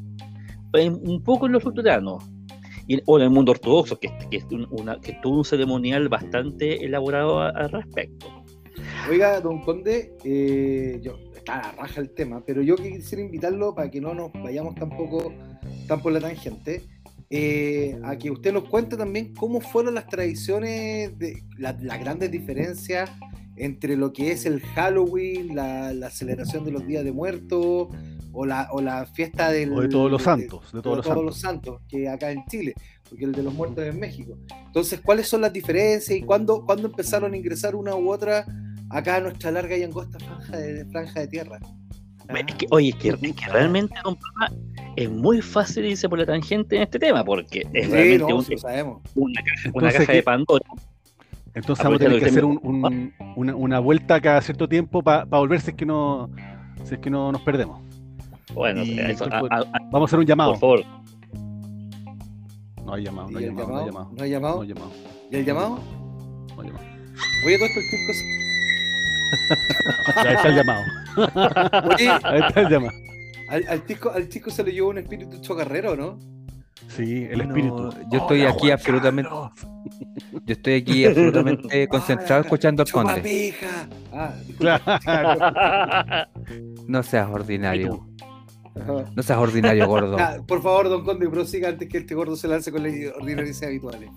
[0.74, 2.24] un poco en los luteranos.
[2.90, 6.84] Y, o en el mundo ortodoxo, que, que un- una, que todo un ceremonial bastante
[6.84, 8.26] elaborado a- al respecto.
[9.10, 13.74] Oiga, don Conde, eh, yo, está a la raja el tema, pero yo quisiera invitarlo
[13.76, 15.32] para que no nos vayamos tampoco
[15.88, 16.82] tan por la tangente,
[17.30, 22.32] eh, a que usted nos cuente también cómo fueron las tradiciones, de, la- las grandes
[22.32, 23.12] diferencias
[23.56, 27.90] entre lo que es el Halloween, la, la celebración de los días de muertos
[28.32, 31.06] o la, o la fiesta del, O de todos los santos, de de todos los
[31.06, 31.26] todos santos.
[31.26, 32.74] los santos, que acá en Chile,
[33.10, 34.38] porque el de los muertos es en México.
[34.68, 38.46] Entonces, ¿cuáles son las diferencias y cuándo, cuándo empezaron a ingresar una u otra
[38.90, 41.60] acá a nuestra larga y angosta franja de, franja de tierra?
[42.48, 43.96] Es que, oye, es que, es que realmente
[44.96, 48.36] es muy fácil irse por la tangente en este tema, porque es Sí, realmente no,
[48.38, 49.02] un- sí lo sabemos.
[49.16, 50.66] una, caja, una Entonces, caja ¿qué- de Pandora.
[51.56, 55.26] Entonces vamos a tener que hacer un- un- una, una vuelta cada cierto tiempo para
[55.26, 56.30] volver si es que no
[56.84, 57.82] si es que no nos perdemos.
[58.54, 60.52] Bueno, Y eso, a- a- Vamos a hacer un llamado.
[60.54, 60.84] por favor.
[62.86, 63.86] No hay llamado, ¿Y no hay el llamado, no hay llamado?
[63.86, 64.12] llamado.
[64.16, 64.56] ¿No hay llamado?
[64.56, 64.92] No hay llamado,
[65.32, 65.80] ¿Y el llamado?
[66.56, 66.86] no hay llamado.
[67.46, 68.40] Oye, todo esto el Tisco se-
[70.24, 70.84] Ya está el llamado.
[71.94, 72.94] Oye, Ahí está el llamado.
[73.50, 73.84] al, al,
[74.16, 76.18] al Tisco se le llevó un espíritu chocarrero, ¿no?
[76.88, 77.90] Sí, el No, espíritu.
[78.12, 79.52] yo estoy Hola, aquí Juan absolutamente- Carlos.
[80.46, 83.54] Yo estoy aquí absolutamente concentrado Ah, escuchando al conde.
[84.12, 84.34] Ah.
[84.58, 84.84] Claro.
[86.88, 88.08] No seas ordinario.
[88.82, 89.06] Ajá.
[89.16, 90.18] No seas ordinario, gordo.
[90.18, 93.62] Ya, por favor, don Conde, prosiga antes que este gordo se lance con las ordinarias
[93.64, 94.10] habituales.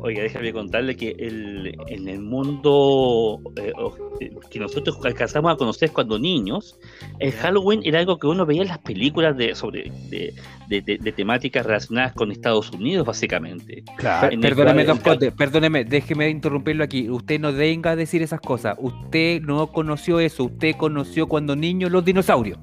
[0.00, 3.72] Oiga, déjame contarle que el, en el mundo eh,
[4.20, 6.78] eh, que nosotros alcanzamos a conocer cuando niños,
[7.18, 10.34] el Halloween era algo que uno veía en las películas de, sobre, de,
[10.68, 13.82] de- de- de temáticas relacionadas con Estados Unidos, básicamente.
[13.96, 14.38] Claro.
[14.40, 17.08] Perdóneme, don Conde, perdóneme, déjeme interrumpirlo aquí.
[17.08, 18.76] Usted no venga a decir esas cosas.
[18.78, 20.44] Usted no conoció eso.
[20.44, 22.58] Usted conoció cuando niño los dinosaurios.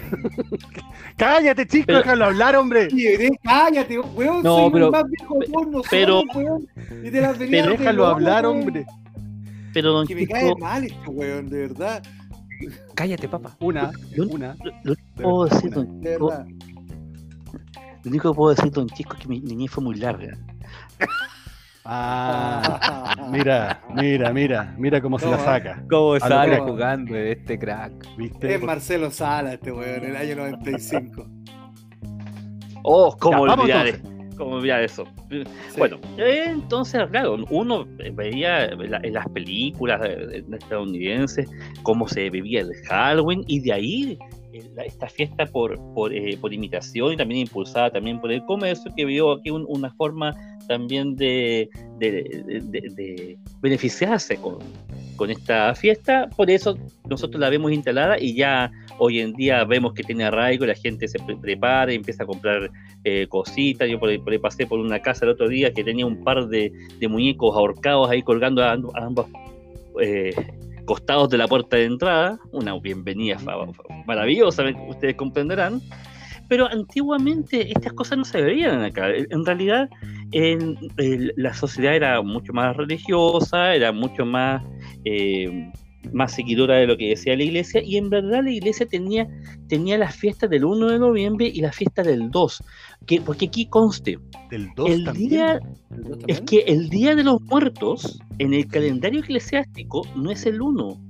[1.16, 2.88] Cállate, chico, Pero- déjalo hablar, hombre.
[3.42, 4.42] Cállate, weón.
[4.42, 6.66] No, soy pero- el más viejo de todos nosotros, pero- weón.
[7.04, 8.60] Y te las de Déjalo loco, hablar, weón.
[8.60, 8.86] hombre.
[9.72, 12.02] Pero don Que me cae Chico, mal este weón, de verdad.
[12.94, 13.56] Cállate, papá.
[13.60, 14.56] Una, lo, una.
[14.84, 15.76] lo- puedo decir, una.
[15.76, 16.44] don Chico,
[18.04, 20.36] lo único que puedo decir, don Chico, es que mi niñez fue muy larga.
[21.86, 25.84] Ah, mira, mira, mira, mira cómo se la saca.
[25.90, 27.92] ¿Cómo sale jugando este crack?
[28.16, 28.54] ¿Viste?
[28.54, 31.26] Es Marcelo Sala este weón, el año 95.
[32.82, 34.36] Oh, cómo Ya, olvidar, entonces.
[34.36, 35.04] cómo olvidar eso.
[35.30, 35.42] Sí.
[35.78, 40.00] Bueno, eh, entonces, claro, uno veía en la- en las películas
[40.52, 41.50] estadounidenses
[41.82, 44.18] cómo se vivía el Halloween y de ahí
[44.74, 48.92] la- esta fiesta por, por, eh, por imitación y también impulsada también por el comercio
[48.96, 50.34] que vio aquí un- una forma
[50.68, 54.58] también de, de- beneficiarse con,
[55.16, 56.28] con esta fiesta.
[56.36, 56.76] Por eso
[57.08, 61.08] nosotros la vemos instalada y ya hoy en día vemos que tiene arraigo, la gente
[61.08, 62.70] se pre- prepara y empieza a comprar
[63.04, 63.88] eh, cositas.
[63.88, 66.46] Yo por ahí, por pasé por una casa el otro día que tenía un par
[66.48, 66.72] de,
[67.08, 69.26] muñecos ahorcados ahí colgando a, a ambos
[70.00, 70.34] eh,
[70.84, 72.38] costados de la puerta de entrada.
[72.52, 73.38] Una bienvenida
[74.06, 75.80] maravillosa, ustedes comprenderán.
[76.48, 79.08] Pero antiguamente estas cosas no se veían acá.
[79.10, 79.88] En realidad,
[80.32, 80.76] en-
[81.36, 84.62] la sociedad era mucho más religiosa, era mucho más,
[85.06, 85.70] eh,
[86.14, 89.26] más seguidora de lo que decía la iglesia, y en verdad la iglesia tenía,
[89.68, 92.62] tenía las fiestas del 1 de noviembre y la fiesta del 2.
[93.06, 94.18] Que, porque aquí conste,
[94.50, 95.28] Del 2 el también.
[95.28, 96.44] día, ¿El dos es también?
[96.46, 101.00] que el Día de los Muertos en el calendario eclesiástico no es el 1,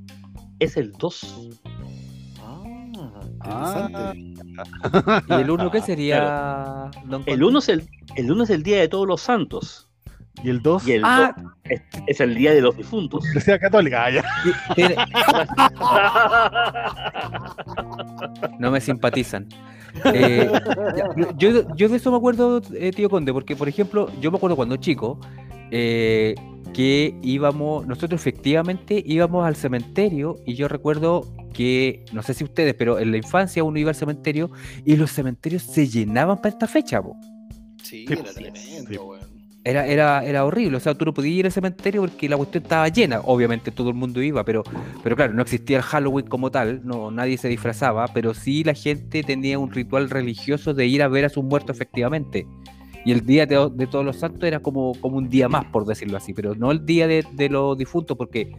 [0.60, 1.50] es el 2.
[2.40, 2.62] Ah,
[3.40, 4.12] Ah.
[4.14, 4.18] interesante.
[5.26, 7.44] ¿Y el uno qué sería, don El Conde?
[7.44, 9.88] 1 es el, el, uno es el Día de Todos los Santos
[10.42, 13.22] Y el 2, y el Ah, 2 es, es el Día de los Difuntos.
[13.24, 14.04] Universidad Católica.
[14.04, 14.24] Ah, ya.
[18.58, 19.48] no me simpatizan.
[20.12, 20.50] Eh,
[21.38, 24.56] yo, yo de eso me acuerdo, eh, tío Conde, porque por ejemplo, yo me acuerdo
[24.56, 25.20] cuando chico
[25.70, 26.34] eh,
[26.72, 32.74] que íbamos, nosotros efectivamente íbamos al cementerio y yo recuerdo que, no sé si ustedes,
[32.74, 34.50] pero en la infancia uno iba al cementerio
[34.84, 37.16] y los cementerios se llenaban para esta fecha, po.
[37.82, 39.13] Sí, Sí, era tremendo.
[39.66, 42.62] Era, era, era horrible, o sea, tú no podías ir al cementerio porque la cuestión
[42.64, 43.20] estaba llena.
[43.24, 44.62] Obviamente todo el mundo iba, pero,
[45.02, 48.74] pero claro, no existía el Halloween como tal, no, nadie se disfrazaba, pero sí la
[48.74, 52.46] gente tenía un ritual religioso de ir a ver a sus muertos efectivamente.
[53.06, 55.86] Y el día de, de todos los santos era como, como un día más, por
[55.86, 58.52] decirlo así, pero no el día de, de los difuntos, porque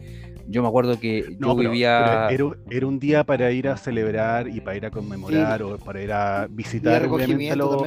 [0.48, 2.26] yo me acuerdo que No, yo pero- vivía...
[2.28, 5.78] pero era, era un día para ir a celebrar y para ir a conmemorar o
[5.78, 7.82] para ir a visitar obviamente a, los-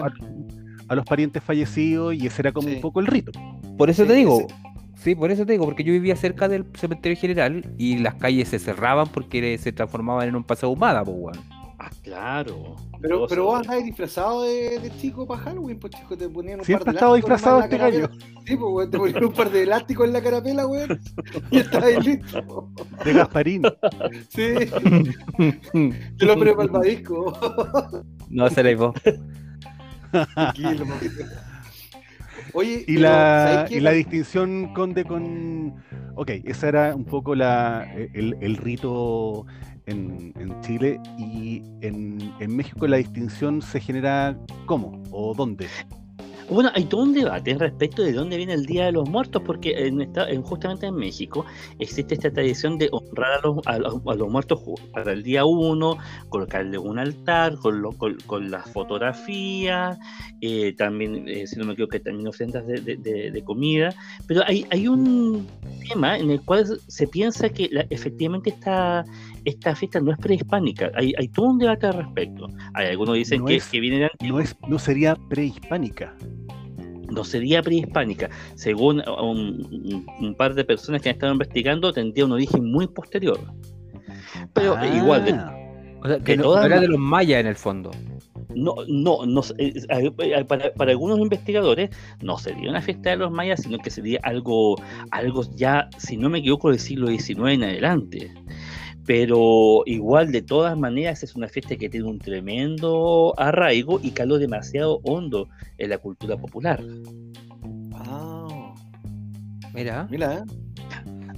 [0.90, 2.76] a- los parientes fallecidos y ese era como Sí.
[2.76, 3.32] un poco el rito.
[3.78, 4.56] Por eso Sí, te digo, ese-
[5.04, 8.50] sí, por eso te digo, porque yo vivía cerca del cementerio general y las calles
[8.50, 11.60] se cerraban porque se transformaban en un paseo humada, pues, weón.
[11.82, 12.76] Ah, claro.
[13.02, 16.66] Pero, pero vos andabas disfrazado de, de chico para Halloween, pues chico, te ponían un
[16.66, 18.10] Siempre par de estaba disfrazado este en la gallo.
[18.46, 21.00] Sí, pues weón, te ponían un par de elásticos en la carapela, weón.
[21.52, 22.70] Y estabas ahí listo.
[23.06, 23.62] De Gasparín.
[24.28, 24.48] Sí,
[26.18, 27.34] yo lo pre malvadisco.
[28.30, 28.94] no seréis vos.
[30.12, 30.86] Tranquilo.
[32.54, 35.76] Oye, Y la, y la distinción conde con...
[36.16, 39.46] Ok, esa era un poco la, el, el rito
[39.86, 45.02] en, en Chile y en, en México la distinción se genera ¿cómo?
[45.12, 45.68] ¿O dónde?
[46.50, 49.72] Bueno, hay todo un debate respecto de dónde viene el Día de los Muertos, porque
[49.88, 51.46] en esta- en- justamente en México
[51.78, 54.60] existe esta tradición de honrar a los, a los- a los muertos
[54.92, 55.98] para el día uno,
[56.30, 59.98] colocarle un altar con, lo- con, con las fotografías,
[60.42, 63.94] eh, también, eh, si no me equivoco, también ofrendas de, de- de- de comida,
[64.28, 65.48] pero hay, hay un
[65.88, 69.06] tema en el cual se piensa que la- efectivamente esta,
[69.46, 72.48] esta fiesta no es prehispánica, hay, hay todo un debate al respecto.
[72.74, 76.16] Hay algunos dicen No que, es- que viene de antes No, es, no sería prehispánica.
[77.12, 78.30] No sería prehispánica.
[78.56, 83.40] Según un, par de personas que han estado investigando, tendría un origen muy posterior.
[84.54, 85.34] Pero Ah, igual, de-
[86.02, 87.92] O sea, que De no, todas era de los mayas en el fondo.
[88.56, 89.74] no, no, no sé,
[90.48, 91.90] para, para algunos investigadores
[92.22, 94.76] no sería una fiesta de los mayas, sino que sería algo,
[95.12, 98.32] algo ya, si no me equivoco, del siglo XIX en adelante.
[99.10, 104.38] Pero igual, de todas maneras, es una fiesta que tiene un tremendo arraigo y caló
[104.38, 106.80] demasiado hondo en la cultura popular.
[107.96, 108.48] Ah,
[109.74, 110.08] Mira.
[110.12, 110.44] mira, ¿eh?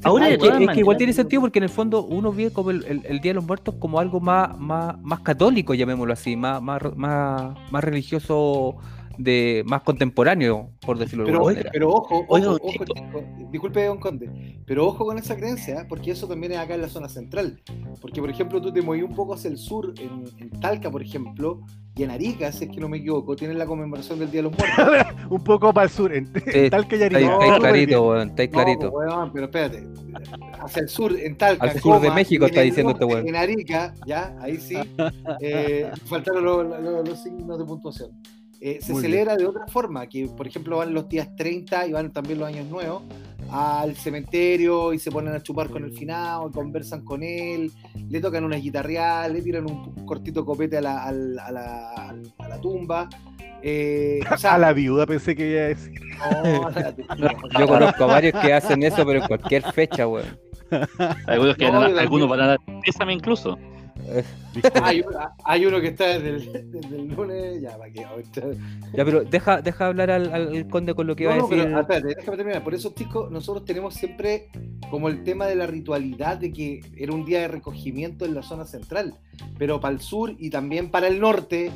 [0.04, 2.34] Ahora, Ah, es, que, todas es que igual tiene sentido porque en el fondo uno
[2.34, 5.74] ve como el, el- el Día de los Muertos como algo más, más, más católico,
[5.74, 8.76] llamémoslo así, más, más, más, más religioso,
[9.18, 11.70] de más contemporáneo, por decirlo de Pero, alguna oye, manera.
[11.74, 12.86] pero ojo, ojo, ojo, Chico.
[12.86, 15.86] chico, disculpe, don Conde, pero ojo con esa creencia, ¿eh?
[15.88, 17.62] porque eso también es acá en la zona central.
[18.02, 21.02] Porque, por ejemplo, tú te moví un poco hacia el sur, en, en Talca, por
[21.02, 21.62] ejemplo,
[21.96, 24.50] y en Arica, si es que no me equivoco, tienen la conmemoración del Día de
[24.50, 25.06] los Muertos.
[25.30, 27.20] un poco para el sur, en, en Talca y Arica.
[27.20, 28.92] está No, clarito, weón, está ahí No, clarito.
[28.92, 29.84] pues, weón, pero espérate,
[30.62, 31.66] hacia el sur, en Talca.
[31.66, 33.28] Al sur de coma, México y en está diciendo este weón.
[33.28, 34.78] En Arica, ya, ahí sí,
[35.42, 38.12] eh, faltaron los, los- los signos de puntuación.
[38.64, 39.12] Eh, se Muy bien.
[39.14, 42.48] celebra de otra forma, que por ejemplo van los días 30 y van también los
[42.48, 43.02] años nuevos
[43.50, 47.72] al cementerio y se ponen a chupar con el finado, y conversan con él,
[48.10, 51.90] le tocan una guitarreada, le tiran un cortito copete a la, al- a la,
[52.38, 53.10] a la tumba.
[53.64, 56.00] Eh, o sea, A la viuda pensé que iba a decir.
[57.18, 60.38] no, Yo conozco a varios que hacen eso, pero en cualquier fecha, weón.
[61.28, 63.58] Algunos, que No, a- algunos van a dar pésame incluso.
[64.84, 65.02] Hay,
[65.46, 67.76] hay uno que está desde el, desde el lunes, ya,
[68.10, 68.42] ahorita-
[68.94, 71.58] Ya, pero deja, deja hablar al, al conde con lo que No, va a decir.
[71.64, 72.64] pero espérate, déjame terminar.
[72.64, 74.50] Por eso, chicos, nosotros tenemos siempre
[74.90, 78.44] como el tema de la ritualidad de que era un día de recogimiento en la
[78.44, 79.16] zona central,
[79.58, 81.72] pero para el sur y también para el norte,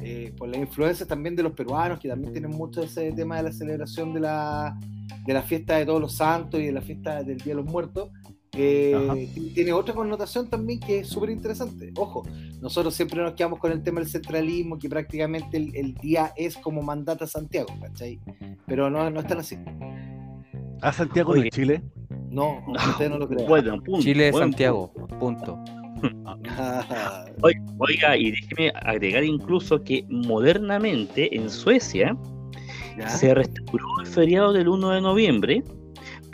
[0.00, 3.42] eh, por las influencias también de los peruanos, que también tienen mucho ese tema de
[3.44, 4.78] la celebración de la,
[5.26, 7.66] de la fiesta de todos los santos y de la fiesta del Día de los
[7.66, 8.10] Muertos.
[8.54, 11.90] Eh, tiene otra connotación también que es súper interesante.
[11.96, 12.22] Ojo,
[12.60, 16.58] nosotros siempre nos quedamos con el tema del centralismo, que prácticamente el, el día es
[16.58, 18.20] como mandata Santiago, ¿cachai?
[18.66, 19.56] Pero no, no están así.
[20.82, 21.82] ¿A Santiago no es Chile?
[22.30, 23.48] No, ustedes no lo creen.
[23.48, 25.58] Bueno, punto, Chile de buen Santiago, punto.
[27.42, 32.16] Oiga, oiga, y déjeme agregar incluso que modernamente en Suecia
[32.98, 33.08] ¿Ya?
[33.08, 35.62] se restauró el feriado del 1 de noviembre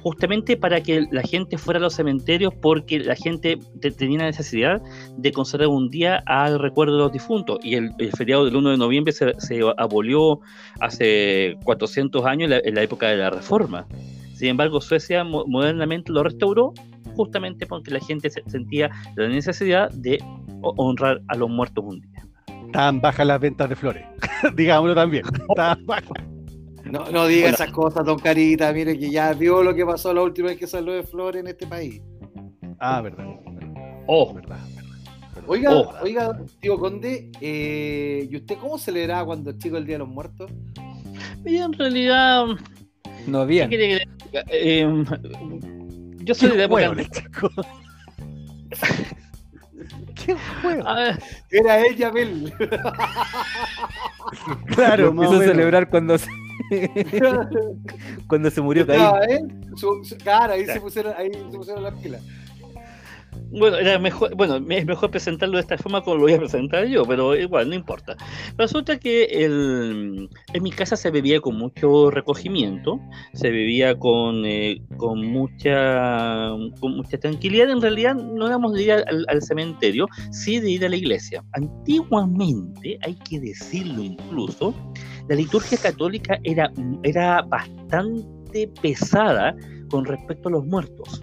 [0.08, 4.24] justamente para que la gente fuera a los cementerios porque la gente te- tenía la
[4.24, 4.80] necesidad
[5.18, 8.76] de conservar un día al recuerdo de los difuntos y el, feriado del 1 de
[8.78, 9.34] noviembre se,
[9.76, 10.40] abolió
[10.80, 13.86] hace 400 años en la, época de la reforma.
[14.32, 16.72] Sin embargo, Suecia mo- modernamente lo restauró
[17.14, 20.18] justamente porque la gente se- sentía la necesidad de
[20.62, 22.24] ho- honrar a los muertos un día.
[22.64, 24.06] estaban bajas las ventas de flores.
[24.56, 25.24] Digámoslo también.
[25.54, 26.04] Bajas.
[26.90, 28.72] No, no diga esas cosas, don Carita.
[28.72, 31.48] Mire que ya vio lo que pasó la última vez que salió de flores en
[31.48, 32.00] este país.
[32.80, 33.26] Ah, verdad.
[34.06, 35.44] Oh, verdad, verdad.
[35.46, 35.92] Oiga, Oh.
[36.02, 40.50] oiga, tío Conde, eh, ¿y usted cómo celebraba cuando chico el Día de los Muertos?
[41.44, 42.46] y en realidad,
[43.26, 43.68] No ¿qué había.
[43.68, 44.44] quiere que le diga?
[44.50, 45.04] Eh,
[46.24, 46.94] yo soy de la época.
[47.10, 47.50] Chico.
[50.14, 50.36] Qué.
[50.84, 52.52] A ver, Era él y Abel.
[54.66, 55.54] Claro, Lo más o quiso menos.
[55.54, 56.28] celebrar cuando se,
[58.26, 59.00] cuando se murió Caín.
[59.00, 62.22] Estaba él, su, su- cara, ahí se pusieron, ahí se pusieron las pilas.
[63.50, 66.86] Bueno, era mejor, bueno, es mejor presentarlo de esta forma como lo voy a presentar
[66.86, 68.16] yo, pero igual, no importa.
[68.58, 73.00] Resulta que el, en mi casa se bebía con mucho recogimiento,
[73.32, 77.70] se bebía con, eh, con, mucha, con mucha tranquilidad.
[77.70, 81.42] En realidad no éramos de ir al, al cementerio, sí de ir a la iglesia.
[81.52, 84.74] Antiguamente, hay que decirlo incluso,
[85.28, 86.70] la liturgia católica era,
[87.02, 89.56] era bastante pesada
[89.90, 91.22] con respecto a los muertos.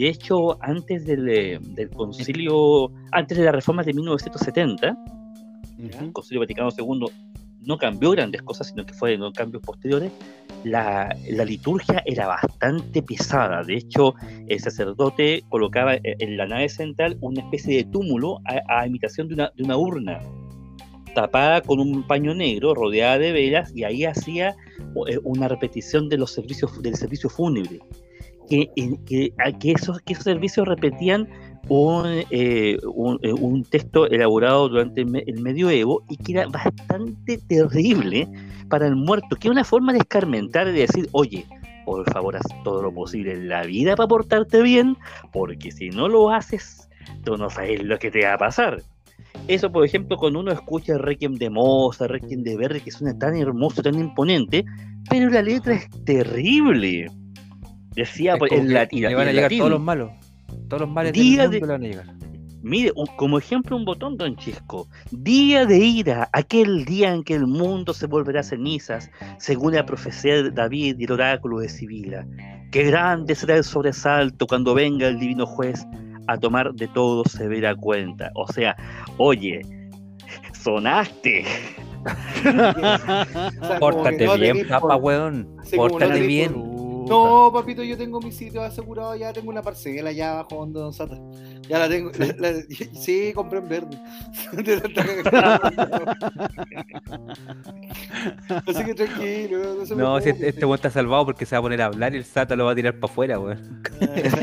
[0.00, 4.96] De hecho, antes del, eh, del concilio, antes de la reforma de 1970,
[5.78, 6.12] el Ujú.
[6.12, 7.04] concilio Vaticano II
[7.60, 10.10] no cambió grandes cosas, sino que fueron cambios posteriores.
[10.64, 13.62] La, la liturgia era bastante pesada.
[13.62, 14.14] De hecho,
[14.48, 19.28] el sacerdote colocaba eh, en la nave central una especie de túmulo a, a imitación
[19.28, 20.18] de una, de una urna,
[21.14, 24.56] tapada con un paño negro, rodeada de velas, y ahí hacía
[25.08, 27.80] eh, una repetición de los servicios, del servicio fúnebre
[28.50, 29.32] que,
[29.62, 31.28] esos, servicios repetían
[31.68, 38.28] un, eh, eh, texto elaborado durante el, me- el medioevo y que era bastante terrible
[38.68, 41.46] para el muerto, que era una forma de escarmentar y de decir, oye,
[41.84, 44.96] por favor haz todo lo posible en la vida para portarte bien,
[45.32, 46.88] porque si no lo haces,
[47.24, 48.82] tú no sabes lo que te va a pasar.
[49.48, 53.36] Eso, por ejemplo, cuando uno escucha Requiem de Mozart, Requiem de Verdi, que suena tan
[53.36, 54.64] hermoso, tan imponente,
[55.08, 57.08] pero la letra es terrible.
[57.94, 59.02] Decía Es por- como en que latín.
[59.02, 59.58] le van a llegar latín.
[59.58, 60.10] todos los malos.
[60.68, 62.06] Todos los males Día del de- le van a llegar.
[62.62, 64.86] Mire, un- como ejemplo un botón, don Chisco.
[65.10, 70.42] Día de ira, aquel día en que el mundo se volverá cenizas, según la profecía
[70.42, 72.26] de David y el oráculo de Sibila.
[72.70, 75.84] Qué grande será el sobresalto cuando venga el divino juez
[76.26, 78.30] a tomar de todo severa cuenta.
[78.34, 78.76] O sea,
[79.16, 79.62] oye,
[80.52, 81.44] sonaste.
[82.40, 85.56] O sea, Pórtate no bien, por- weón.
[85.56, 86.52] no Pórtate bien.
[87.10, 87.30] Puta.
[87.30, 90.92] No, papito, yo tengo mi sitio asegurado, ya tengo una parcela allá abajo donde Don
[90.92, 91.18] Sata.
[91.68, 92.10] Ya la tengo.
[92.18, 92.62] la- la-
[93.00, 93.98] sí, compré en verde.
[98.66, 99.58] Así que tranquilo.
[99.78, 101.86] No, se No, si este, este weón está salvado porque se va a poner a
[101.86, 103.82] hablar y el Sata lo va a tirar para afuera, weón.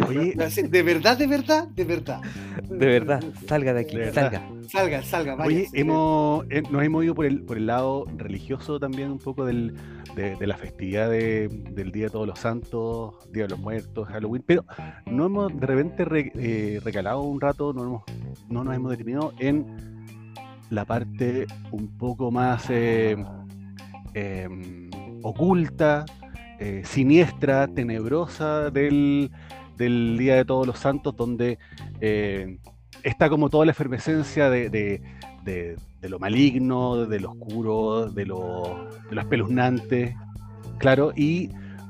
[0.08, 0.36] Oye.
[0.70, 2.22] de verdad, de verdad, de verdad.
[2.70, 4.48] De verdad, salga de aquí, De salga.
[4.70, 5.48] Salga, salga, vaya.
[5.48, 9.46] Oye, hemos, eh, nos hemos ido por el, por el lado religioso también un poco
[9.46, 9.74] del,
[10.18, 14.44] de, la festividad de- del Día de Todos los Santos, Día de los Muertos, Halloween,
[14.46, 14.66] pero
[15.06, 18.04] no hemos de repente re- eh, recalado un rato, no, hemos,
[18.50, 19.66] no nos hemos detenido en
[20.70, 23.16] la parte un poco más eh,
[24.16, 24.90] em,
[25.22, 26.06] oculta,
[26.60, 29.30] eh, siniestra, tenebrosa del,
[29.78, 31.60] Día de Todos los Santos, donde
[33.04, 35.02] está como toda la efervescencia de-
[35.48, 40.16] de- de lo maligno, de lo oscuro, de lo, de lo espeluznante,
[40.78, 41.50] claro, y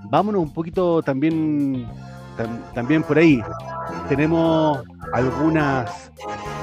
[0.10, 1.86] vámonos un poquito también,
[2.38, 3.42] tam- también por ahí.
[4.08, 4.80] Tenemos
[5.12, 6.12] algunas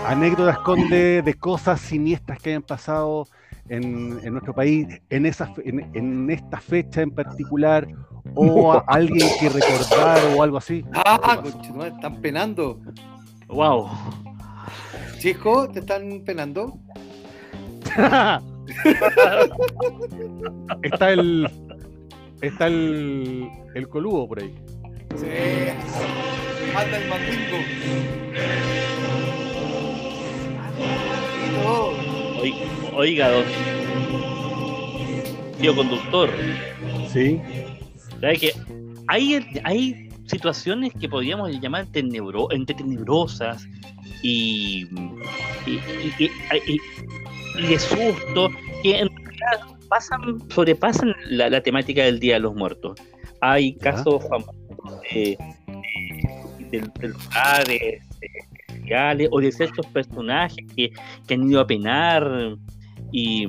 [0.06, 3.26] anécdotas, Conde, de cosas siniestras que hayan pasado
[3.68, 7.86] en, en nuestro país en, esa, en, en esta fecha en particular,
[8.34, 10.84] o a alguien que recordar o algo así.
[10.92, 11.42] Ah,
[11.86, 12.78] están penando.
[13.48, 13.88] Wow.
[15.24, 16.78] Chisco, ¿te están penando?
[20.82, 21.48] está el
[22.42, 24.54] está el, el coludo por ahí.
[25.16, 25.26] Sí.
[26.76, 27.56] Anda el mandingo.
[32.94, 33.44] Oiga, don.
[35.58, 36.28] Tío conductor.
[37.10, 37.40] Sí.
[38.20, 38.52] ¿Sabes que
[39.06, 43.66] hay, hay situaciones que podríamos llamar tenebro, entre tenebrosas
[44.24, 44.88] y,
[45.66, 45.80] y,
[46.18, 46.30] y-
[46.66, 46.80] y-
[47.68, 48.48] de susto
[48.82, 52.98] que en realidad pasan, sobrepasan la, la temática del Día de los Muertos.
[53.40, 54.54] Hay casos famosos
[55.12, 55.36] de,
[56.70, 60.90] de, de- de lugares eh, reales o de ciertos personajes que,
[61.26, 62.56] que han ido a penar
[63.12, 63.46] y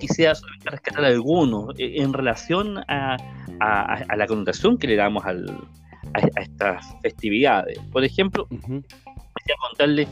[0.00, 0.32] quisiera
[0.64, 3.16] rescatar algunos eh, en relación a,
[3.60, 5.46] a- a la connotación que le damos al,
[6.14, 7.78] a, a estas festividades.
[7.92, 8.48] Por ejemplo.
[9.50, 10.08] Quería contarle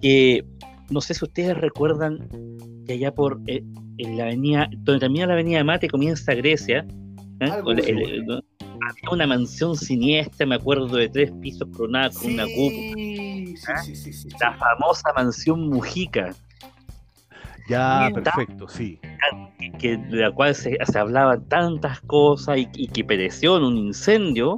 [0.00, 0.44] que
[0.90, 2.28] no sé si ustedes recuerdan
[2.86, 3.62] que allá por eh,
[3.98, 6.86] en la avenida, donde termina la avenida Mate, comienza Grecia.
[7.40, 7.50] ¿eh?
[7.66, 8.44] El- el-
[8.84, 12.82] había una mansión siniestra, me acuerdo, de tres pisos coronada con una cúpula.
[12.96, 14.36] Sí, sí, sí, sí, sí, sí.
[14.40, 16.34] La famosa mansión Mujica,
[17.68, 18.98] Ya, perfecto, sí.
[19.78, 23.76] que, de la cual se, se hablaban tantas cosas y, y que pereció en un
[23.78, 24.56] incendio.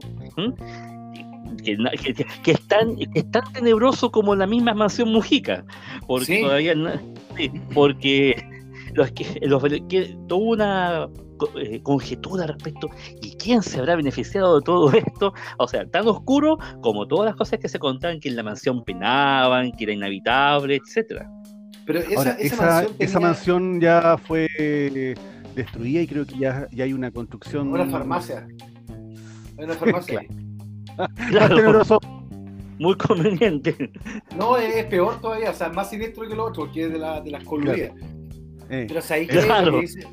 [1.64, 5.64] Que, que- es tan, que es tan tenebroso como la misma mansión Mujica.
[6.06, 6.42] Porque Sí.
[6.42, 6.74] todavía
[7.36, 8.36] sí, porque
[8.94, 11.08] los que, los, que tuvo una
[11.56, 12.88] eh, conjetura respecto
[13.20, 15.32] y quién se habrá beneficiado de todo esto.
[15.58, 18.84] O sea, tan oscuro como todas las cosas que se contaban que en la mansión
[18.84, 21.28] penaban, que era inhabitable, etcétera.
[21.86, 25.14] Pero esa, Ahora, esa, esa, mansión esa tenía mansión ya fue eh,
[25.54, 27.68] destruida y creo que ya, ya hay una construcción.
[27.68, 28.46] una farmacia.
[29.58, 30.20] Hay una farmacia.
[30.98, 31.98] Más Claro, tenebroso.
[32.78, 33.90] muy conveniente.
[34.36, 36.98] No, es, es peor todavía, o sea, más siniestro que lo otro, que es de,
[36.98, 37.92] la, de las coludidas.
[38.70, 39.66] Eh, Pero o sea, ahí Claro.
[39.70, 40.06] lo, que dice,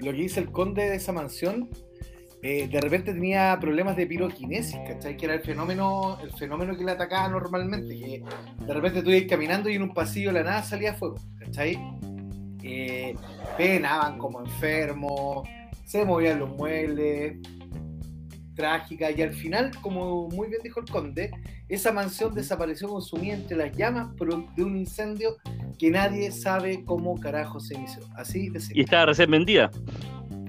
[0.00, 1.68] lo que dice el conde de esa mansión,
[2.42, 5.16] eh, de repente tenía problemas de piroquinesis, ¿cachai?
[5.16, 8.22] Que era el fenómeno, el fenómeno que le atacaba normalmente, que
[8.64, 11.76] de repente tú ibas caminando y en un pasillo de la nada salía fuego, ¿cachai?
[12.62, 13.14] Eh,
[13.56, 15.48] penaban como enfermos,
[15.84, 17.38] se movían los muebles,
[18.58, 21.30] trágica, y al final, como muy bien dijo el conde,
[21.68, 25.36] esa mansión desapareció consumida entre las llamas pero de un incendio
[25.78, 28.02] que nadie sabe cómo carajo se inició.
[28.16, 28.82] Así de Y simple.
[28.82, 29.70] estaba recién vendida.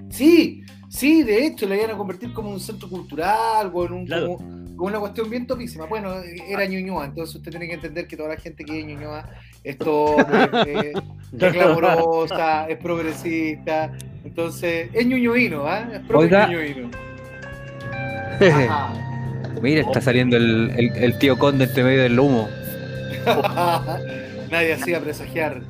[0.10, 4.06] Sí, sí, de hecho la iban a convertir como un centro cultural o en un,
[4.08, 4.38] Claro.
[4.38, 4.38] como,
[4.76, 5.86] como una cuestión bien topísima.
[5.86, 6.14] Bueno,
[6.48, 9.24] era Ñuñoa, entonces usted tiene que entender que toda la gente que es Ñuñoa
[9.64, 10.18] es todo
[10.66, 10.94] eh,
[11.40, 13.92] es glamorosa, es progresista.
[14.26, 15.88] Entonces, es ñuñoíno, ¿ah?
[15.94, 16.48] Es propio Oiga.
[16.48, 16.90] ñuñoíno.
[19.62, 22.48] Mira, está saliendo el, el- el tío Conde entre medio del humo.
[24.52, 25.62] Nadie hacía presagiar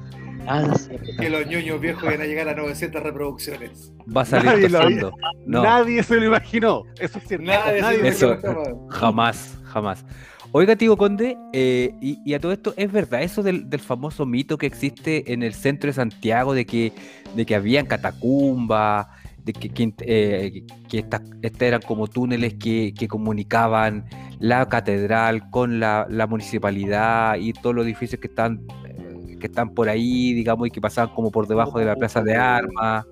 [0.47, 0.73] Ah,
[1.19, 3.91] que los ñoños viejos iban a llegar a 900 reproducciones.
[4.15, 5.11] Va a salir Nadie lo tosando.
[5.45, 6.83] No, Nadie se lo imaginó.
[6.99, 7.45] Eso es cierto.
[7.45, 8.73] Nadie, se lo imaginaba.
[8.89, 10.03] jamás, jamás.
[10.51, 14.25] Oiga, tío Conde, eh, y, y a todo esto, ¿es verdad eso del, del famoso
[14.25, 16.93] mito que existe en el centro de Santiago de que,
[17.35, 19.05] de que habían catacumbas,
[19.51, 24.05] de que, que, eh, que estas estas eran como túneles que, que comunicaban
[24.39, 29.73] la catedral con la, la municipalidad y todos los edificios que están, eh, que están
[29.73, 33.05] por ahí, digamos, y que pasaban como por debajo de la plaza de armas?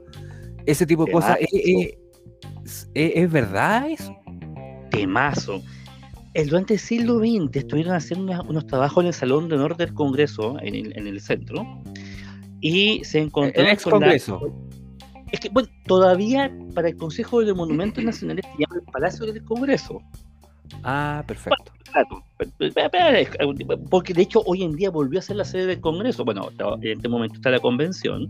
[0.66, 1.38] Ese tipo de cosas.
[1.40, 1.98] ¿Es, es-
[2.94, 4.14] es- es verdad eso?
[4.92, 5.62] temazo.
[6.34, 9.76] El, durante el siglo XX estuvieron haciendo una- unos trabajos en el Salón de Honor
[9.78, 11.66] del Congreso, en el, en el centro,
[12.62, 14.08] y se encontraron El ex con la-.
[15.32, 19.44] Es que, bueno, todavía para el Consejo de Monumentos Nacionales se llama el Palacio del
[19.44, 20.02] Congreso.
[20.84, 21.72] Ah, perfecto.
[23.90, 26.24] Porque de hecho hoy en día volvió a ser la sede del Congreso.
[26.26, 26.50] Bueno,
[26.82, 28.30] en este momento está la convención,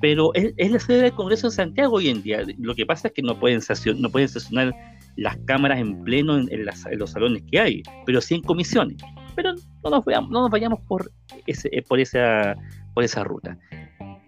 [0.00, 2.42] pero es, es la sede del Congreso en Santiago hoy en día.
[2.58, 4.74] Lo que pasa es que no pueden, sesio- no pueden sesionar
[5.16, 8.42] las cámaras en pleno en, en las- en los salones que hay, pero sí en
[8.42, 8.96] comisiones.
[9.34, 11.10] Pero no nos, veamos, no nos vayamos por,
[11.46, 12.56] ese, eh, por, esa,
[12.94, 13.58] por esa ruta.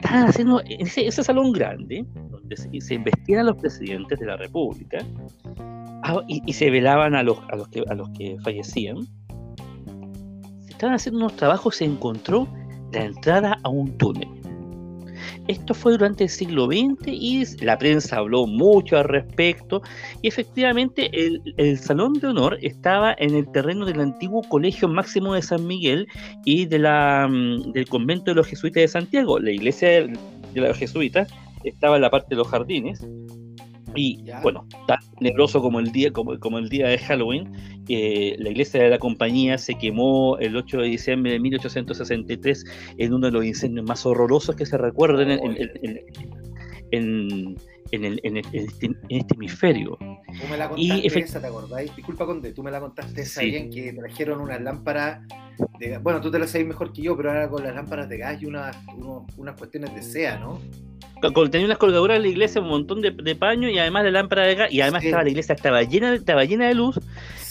[0.04, 4.26] Estaban haciendo en ese, ese salón grande, donde se, se investían a los presidentes de
[4.26, 4.98] la República,
[6.02, 9.06] ah, y, y se velaban a los, a los, que, a los que fallecían,
[10.60, 12.46] se estaban haciendo unos trabajos, se encontró
[12.92, 14.28] la entrada a un túnel.
[15.46, 19.82] Esto fue durante el siglo XX y la prensa habló mucho al respecto
[20.22, 25.42] y efectivamente el, Salón de Honor estaba en el terreno del antiguo Colegio Máximo de
[25.42, 26.08] San Miguel
[26.44, 29.38] y de la, mm, del convento de los jesuitas de Santiago.
[29.38, 30.16] La iglesia de
[30.54, 31.28] los jesuitas
[31.62, 33.04] estaba en la parte de los jardines
[33.96, 34.40] y Ya.
[34.42, 37.50] bueno, tan tenebroso como el día, como, como el día de Halloween,
[37.88, 42.64] eh, la iglesia de la compañía se quemó el 8 de diciembre de 1863
[42.98, 46.00] en uno de los incendios más horrorosos que se recuerden en, en- en-
[46.92, 47.56] en-
[47.92, 49.98] en el- en el- en este, en este hemisferio.
[50.40, 51.94] Tú me la Y contaste efect- esa, ¿te acordáis?
[51.96, 53.50] Disculpa, Conde, tú me la contaste esa Sí.
[53.50, 55.20] bien que trajeron unas lámparas
[55.78, 56.02] de gas.
[56.02, 58.42] Bueno, tú te la sabes mejor que yo, pero ahora con las lámparas de gas
[58.42, 58.76] y unas,
[59.36, 60.58] unas cuestiones de SEA, ¿no?
[61.50, 64.42] Tenía unas colgaduras en la iglesia, un montón de, de paño y además de lámpara
[64.46, 65.08] de gas, y además Sí.
[65.08, 67.00] estaba la iglesia estaba llena, de- estaba llena de luz,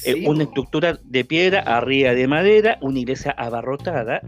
[0.05, 4.21] eh, una estructura de piedra arriba de madera, una iglesia abarrotada.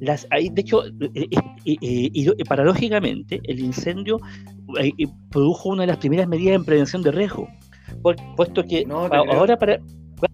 [0.00, 4.18] Las, ahí, de hecho, eh, eh, eh, y, y paradójicamente, el incendio
[5.30, 7.48] produjo una de las primeras medidas en prevención de riesgo,
[8.02, 9.78] Pu- puesto que No, ahora para,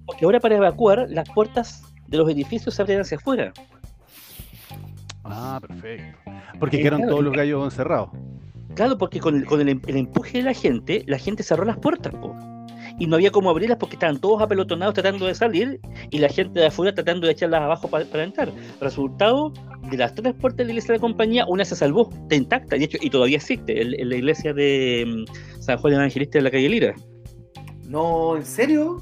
[0.06, 3.52] porque ahora para evacuar las puertas de los edificios se abren hacia afuera.
[5.24, 6.18] Ah, perfecto.
[6.60, 7.12] Porque Sí, quedaron claro.
[7.12, 8.10] todos los gallos encerrados.
[8.74, 11.64] Claro, porque con, el, con el, em- el empuje de la gente, la gente cerró
[11.64, 12.36] las puertas, po.
[12.98, 15.80] y no había cómo abrirlas porque estaban todos apelotonados tratando de salir
[16.10, 18.50] y la gente de afuera tratando de echarlas abajo para, para entrar.
[18.80, 19.52] Resultado,
[19.90, 22.76] de las tres puertas de la iglesia de la compañía, una se salvó, está intacta,
[22.76, 26.42] de hecho, y todavía existe, en, en la iglesia de mm, San Juan Evangelista de
[26.42, 26.94] la calle Lira.
[27.94, 29.00] No, ¿en serio?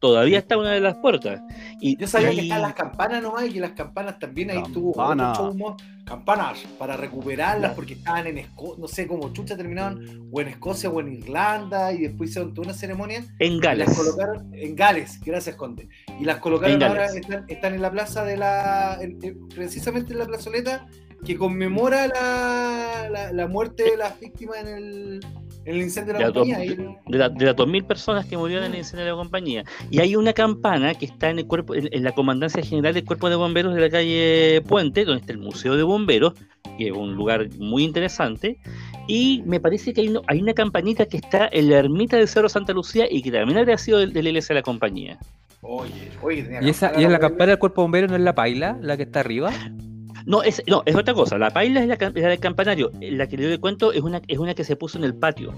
[0.00, 1.40] Todavía está una de las puertas.
[1.80, 4.90] Y Yo sabía que están las campanas nomás y que las campanas también ahí estuvo
[4.90, 5.76] otro humo.
[6.04, 10.88] Campanas, para recuperarlas porque estaban en Escocia, no sé cómo chucha terminaron, o en Escocia
[10.90, 13.96] o en Irlanda, y después hicieron toda una ceremonia en y las Gales.
[13.96, 15.88] colocaron en Gales, gracias Conde.
[16.20, 17.16] Y las colocaron En ahora, Gales.
[17.20, 20.86] están, están en la plaza de la, en- en- precisamente en la plazoleta
[21.26, 25.20] que conmemora la, la, la muerte de las víctimas en el,
[25.64, 26.62] en el incendio de la dos- compañía.
[26.72, 29.64] El- de, la- de las 2.000 personas que murieron en el incendio de la compañía.
[29.90, 33.04] Y hay una campana que está en el cuerpo, en, en la comandancia general del
[33.04, 36.34] cuerpo de bomberos de la calle Puente, donde está el Museo de Bomberos,
[36.78, 38.58] que es un lugar muy interesante.
[39.06, 42.72] Y me parece que hay, una campanita que está en la ermita del Cerro Santa
[42.72, 45.18] Lucía y que también habría sido de, de la iglesia de la compañía.
[45.62, 45.92] Oye,
[46.22, 48.78] oye, tenía ¿Y, esa, ¿Y es la campana del cuerpo bombero no es la paila,
[48.80, 49.50] la que está arriba?
[50.28, 51.38] No, es, no, es otra cosa.
[51.38, 52.92] La paila es la, la del campanario.
[53.00, 55.54] La que le doy cuento es una, es una que se puso en el patio.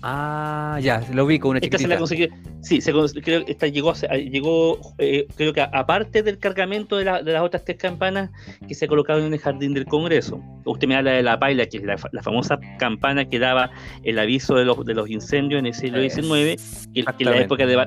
[0.00, 2.28] Ah, ya, lo vi con una Esta se la conseguí.
[2.60, 7.20] Sí, se creo que esta llegó, llegó eh, creo que aparte del cargamento de, la-
[7.22, 8.30] de las otras tres campanas
[8.66, 10.40] que se colocaron en el jardín del Congreso.
[10.64, 13.70] Usted me habla de la paila, que es la, la famosa campana que daba
[14.04, 17.38] el aviso de los, de los incendios en el siglo XIX, que, que en la
[17.38, 17.86] época de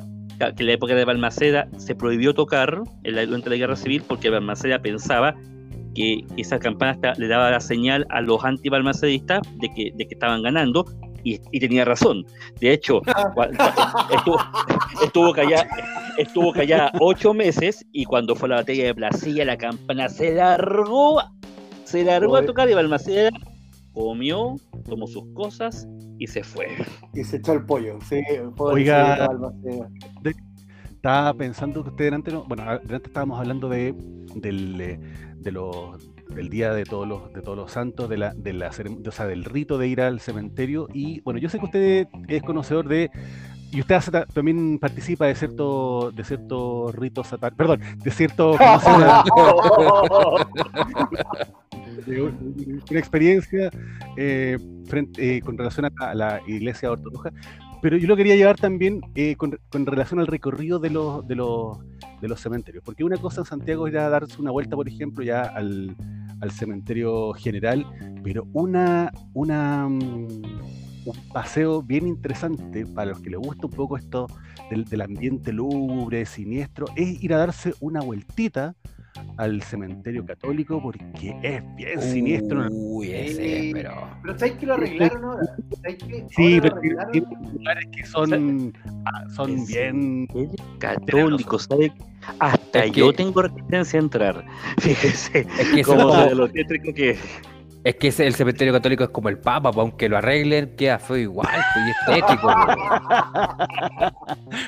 [0.56, 4.04] que en la época de Balmaceda se prohibió tocar en la, durante la guerra civil
[4.08, 5.36] porque Balmaceda pensaba
[5.96, 10.14] que esa campana esta- le daba la señal a los anti-balmacedistas de que, de que
[10.14, 10.86] estaban ganando
[11.24, 12.26] y, y tenía razón.
[12.60, 13.02] De hecho,
[14.16, 14.38] estuvo,
[15.04, 15.68] estuvo callada
[16.18, 21.22] estuvo callada ocho meses y cuando fue la batalla de Placilla la campana se largó
[21.86, 23.30] se largó a tocar y Balmaceda
[23.94, 24.56] comió
[24.88, 25.88] tomó sus cosas
[26.18, 26.68] y se fue
[27.14, 27.98] Y se echó el pollo.
[28.08, 28.22] Sí,
[28.58, 29.28] Oiga.
[29.28, 29.90] Balmaceda.
[30.92, 33.94] Estaba pensando que usted delante, no- bueno, delante estábamos hablando de,
[34.36, 35.00] del, eh,
[35.42, 38.70] de los, del día de todos los, de todos los santos, de la, de la
[38.70, 40.88] o sea, del rito de ir al cementerio.
[40.94, 43.10] Y bueno, yo sé que usted es conocedor de,
[43.72, 49.24] y usted hace también participa de cierto, de ciertos ritos satánicos, perdón, de cierto la-
[52.06, 53.70] de un- una experiencia
[54.18, 57.32] eh, frente, eh, con relación a, a la iglesia ortodoxa,
[57.82, 61.80] pero yo lo quería llevar también eh, con, relación al recorrido de los, de, los,
[62.22, 65.42] de los cementerios, porque una cosa en Santiago era darse una vuelta, por ejemplo, ya
[65.42, 65.96] al,
[66.40, 67.86] al cementerio general,
[68.24, 70.02] pero una, una, mm,
[71.06, 74.28] un paseo bien interesante para los que les gusta un poco esto
[74.70, 78.76] del, del ambiente lúgubre, siniestro, es ir a darse una vueltita
[79.38, 82.68] al cementerio católico porque es bien siniestro.
[82.72, 83.94] Uy, ese, pero.
[84.22, 85.46] Pero ¿sabes que lo arreglaron ahora?
[85.82, 88.74] ¿Sabes que Sí, ahora pero tiene lugares que son,
[89.06, 90.28] ah, son Es- bien...
[90.80, 91.92] católico ¿sabe?
[92.40, 94.46] hasta Es que- yo tengo resistencia a entrar
[94.80, 97.18] fíjese Es que, como de lo tétrico que
[97.84, 97.96] es.
[97.96, 101.50] que el cementerio católico es como el Papa, pues, aunque lo arreglen, queda feo igual,
[101.74, 102.54] pues, y estético.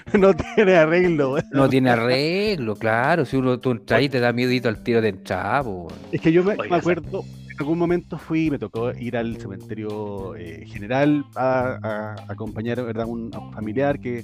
[0.09, 0.22] pues.
[0.22, 1.30] no tiene arreglo.
[1.32, 1.43] güey.
[1.51, 3.26] No tiene arreglo, claro.
[3.26, 5.95] Si uno tú entras ahí te da miedito al tiro de entrada, pues.
[6.11, 10.66] Es que yo me, acuerdo, en algún momento fui, me tocó ir al cementerio eh,
[10.68, 13.05] general a, a acompañar ¿verdad?
[13.05, 14.24] un, a un familiar que,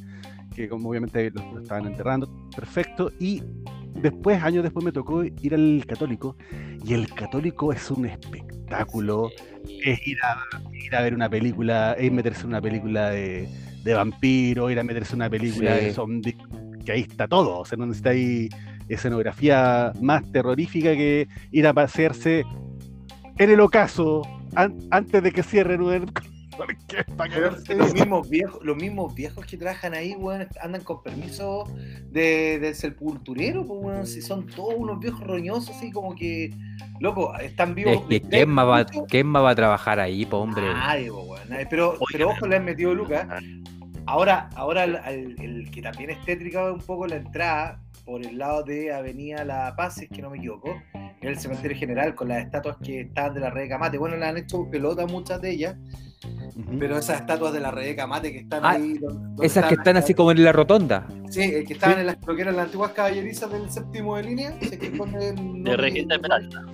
[0.56, 3.12] que como obviamente lo, lo estaban enterrando, perfecto.
[3.20, 3.44] Y
[3.96, 6.36] después, años después, me tocó ir al católico.
[6.86, 9.30] Y el católico es un espectáculo.
[9.84, 10.38] Es ir a,
[10.74, 13.48] ir a ver una película, es meterse en una película de,
[13.84, 15.86] de vampiro, ir a meterse en una película Sí.
[15.86, 16.36] de zombies,
[16.86, 17.60] que ahí está todo.
[17.60, 18.50] O sea, no necesita ahí
[18.88, 22.44] escenografía más terrorífica que ir a pasearse
[23.38, 24.22] en el ocaso
[24.56, 25.82] an- antes de que cierren
[27.18, 31.64] para los mismos viejos, los mismos viejos que trabajan ahí, weón, andan con permiso
[32.12, 36.52] de, del sepulturero, pues, weón, si son todos unos viejos roñosos, así como que,
[37.00, 38.02] loco, están Es vivos.
[38.10, 40.64] que ¿quién más, va, ¿quién más va a trabajar ahí, pues, hombre?
[40.74, 41.68] Nadie, pues, weón, nadie.
[41.70, 43.28] Pero, pero ojo, le han metido Lucas.
[44.06, 48.40] Ahora, ahora el, el- el que también es tétrica un poco la entrada por el
[48.40, 50.82] lado de Avenida La Paz, si es que no me equivoco,
[51.22, 53.98] en el cementerio general con las estatuas que estaban de la Rebeca Mate.
[53.98, 55.76] Bueno, le han hecho pelota muchas de ellas,
[56.80, 58.98] pero esas estatuas de la Rebeca Mate que están Ah, ahí.
[58.98, 61.08] donde- donde Esas que estaban están así como en la rotonda.
[61.30, 64.24] Sí, eh, que estaban en las, lo que eran las antiguas caballerizas del séptimo de
[64.24, 64.58] línea.
[64.60, 66.66] si es que de Regenta Esmeralda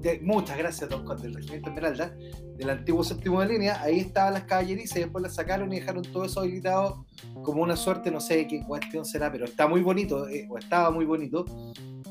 [0.00, 2.14] de- muchas gracias, don Juan, del Regimiento Esmeralda,
[2.56, 6.02] del antiguo séptimo de línea, ahí estaban las caballerizas y después las sacaron y dejaron
[6.02, 7.06] todo eso habilitado
[7.42, 10.90] como una suerte, no sé qué cuestión será, pero está muy bonito, eh, o estaba
[10.92, 11.44] muy bonito,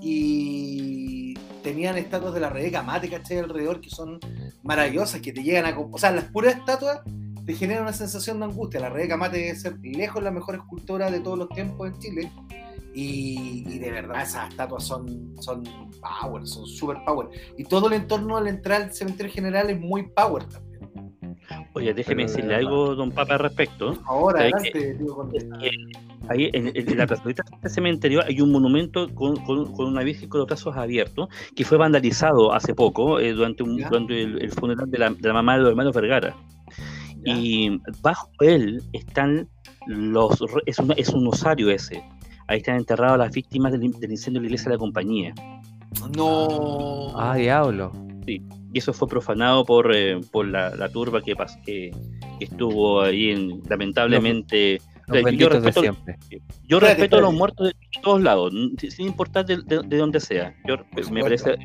[0.02, 1.36] y
[1.66, 3.40] tenían estatuas de la Rebeca Mate, ¿cachai?
[3.40, 4.20] Alrededor que son
[4.64, 5.78] maravillosas, que te llegan a...
[5.78, 7.02] O sea, las puras estatuas
[7.46, 8.80] te genera una sensación de angustia.
[8.80, 12.32] La Rebeca Mate debe ser lejos la mejor escultora de todos los tiempos en Chile.
[12.94, 15.64] Y, y de verdad esas estatuas son, son
[16.22, 17.28] power, son super power.
[17.58, 20.76] Y todo el entorno al entrar al cementerio general es muy power también.
[21.74, 24.02] Oye, déjeme Pero decirle algo, don Papa, al respecto.
[24.06, 25.70] Ahora, ¿Sabes adelante, digo, con- Es que
[26.30, 30.02] ahí en, en la plazoleta de este cementerio hay un monumento con, con- con una
[30.04, 34.42] virgen con los brazos abiertos que fue vandalizado hace poco eh, durante, un, durante el,
[34.42, 36.36] el funeral de la, de la mamá de los hermanos Vergara.
[37.26, 37.38] Ya.
[37.38, 39.48] Y bajo él están
[39.88, 40.38] los.
[40.66, 42.04] Es, una- es un osario ese.
[42.48, 45.34] Ahí están enterradas las víctimas del, del incendio de la iglesia de la compañía.
[46.16, 47.18] No.
[47.18, 47.92] Ah, diablo.
[48.28, 48.42] Y
[48.74, 51.92] eso fue profanado por, eh, por la, la turba que, pas- que,
[52.38, 54.82] que estuvo ahí, en, lamentablemente.
[55.08, 56.18] Los Yo benditos de respeto- siempre.
[56.68, 58.52] Yo Espérate, respeto a los muertos de todos lados,
[58.90, 60.56] sin- importar de, de, de dónde sea.
[60.68, 60.78] Yo,
[61.12, 61.56] me parece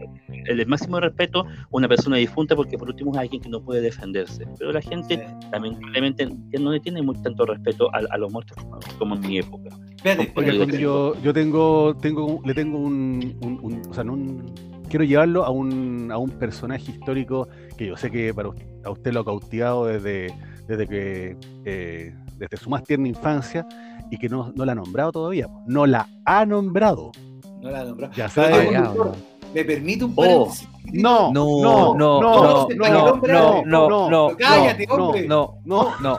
[0.46, 3.62] el, el máximo respeto a una persona difunta porque por último es alguien que no
[3.62, 4.46] puede defenderse.
[4.58, 5.48] Pero la gente Sí.
[5.52, 6.28] lamentablemente
[6.58, 9.70] no le tiene muy tanto respeto a, a los muertos como, como en mi época.
[9.96, 14.52] Espérate, Oiga, yo, yo tengo, tengo, le tengo un, un- un- o sea, no un-
[14.88, 18.90] quiero llevarlo a un, a un personaje histórico que yo sé que para us- a
[18.90, 20.34] usted lo ha cautivado desde,
[20.66, 23.66] desde que, eh, desde su más tierna infancia
[24.10, 25.46] y que no, no la ha nombrado todavía.
[25.66, 27.12] No la ha nombrado.
[27.60, 28.54] No la sabe.
[28.54, 29.14] oye, ya, doctor,
[29.54, 30.16] ¿Me permite un Oh.
[30.22, 30.68] paréntesis?
[30.92, 34.94] No, No, no, no, no, no, no, no, hombre, no, no, no, no, Cállate, no,
[34.94, 35.26] hombre.
[35.28, 36.18] no, no, no.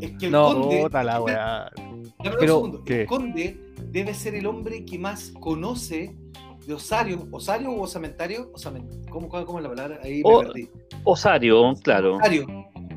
[0.00, 0.46] Es que el No.
[0.46, 0.80] conde.
[3.02, 6.16] El conde debe ser el hombre que más conoce
[6.66, 7.26] de Osario.
[7.32, 8.52] ¿Osario o osamentario?
[8.52, 9.98] Osamen- ¿Cómo, cómo, cómo es la palabra?
[10.02, 10.68] Ahí me O- perdí.
[11.04, 12.16] Osario, claro.
[12.16, 12.46] Osario,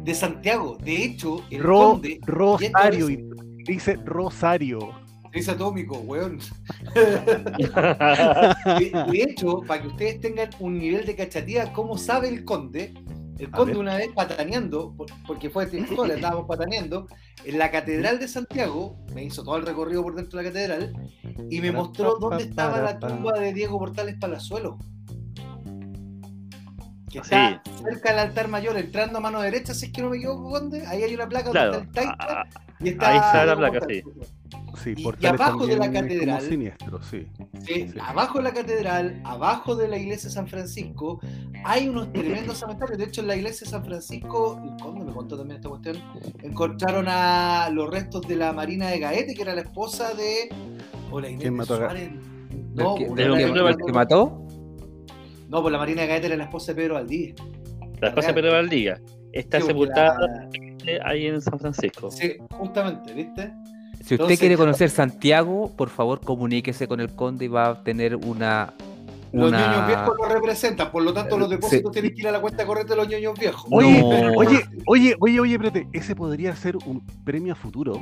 [0.04, 0.78] de Santiago.
[0.84, 2.20] De hecho, el Ro- conde.
[2.26, 3.24] Rosario, y
[3.66, 4.92] dice Rosario.
[5.32, 6.38] Es atómico, weón.
[6.96, 12.94] De, de hecho, para que ustedes tengan un nivel de cachatía, ¿cómo sabe el conde?
[13.40, 17.08] El conde una vez pataneando, por- porque fue le andábamos pataneando,
[17.44, 20.94] en la Catedral de Santiago, me hizo todo el recorrido por dentro de la catedral,
[21.50, 24.78] y me mostró dónde estaba la tumba de Diego Portales Palazuelo.
[27.14, 30.18] Que está cerca del altar mayor, entrando a mano derecha, si es que no me
[30.18, 31.74] equivoco, conde, ahí hay una placa Claro.
[31.74, 32.48] donde está el taita, Ah,
[32.80, 33.80] y está ahí está la placa.
[34.84, 37.28] Sí, Y- y abajo de la catedral- siniestro, sí.
[37.66, 37.94] Sí, Sí.
[38.02, 41.20] abajo de la catedral, abajo de la iglesia de San Francisco,
[41.64, 42.98] hay unos tremendos cementerios.
[42.98, 45.98] De hecho, en la iglesia de San Francisco, el conde me contó también esta cuestión,
[46.42, 50.50] encontraron a los restos de la Marina de Gaete, que era la esposa de.
[51.12, 52.10] O la Inés ¿Quién de mató a Ga- Suárez.
[52.10, 53.36] ¿Del No, era-
[53.68, 54.43] del que mató?
[55.54, 57.36] No, pues la Marina de Gaete era la esposa de Pedro Valdivia.
[58.02, 58.34] La esposa de.
[58.34, 59.00] Pedro Valdivia
[59.32, 60.50] está Sí, porque sepultada la-
[61.10, 62.10] ahí en San Francisco.
[62.12, 63.54] Sí, justamente, ¿viste?
[63.94, 67.84] Si usted Entonces- quiere conocer Santiago, por favor comuníquese con el conde y va a
[67.84, 68.74] tener una.
[69.32, 69.66] Los una...
[69.68, 71.56] ñoños viejos lo representan, por lo tanto, los Sí.
[71.56, 73.66] depósitos tienen que ir a la cuenta corriente de los ñoños viejos.
[73.72, 74.08] Oye, No.
[74.38, 78.00] oye, oye, oye, oye, espérate, ese podría ser un premio a futuro.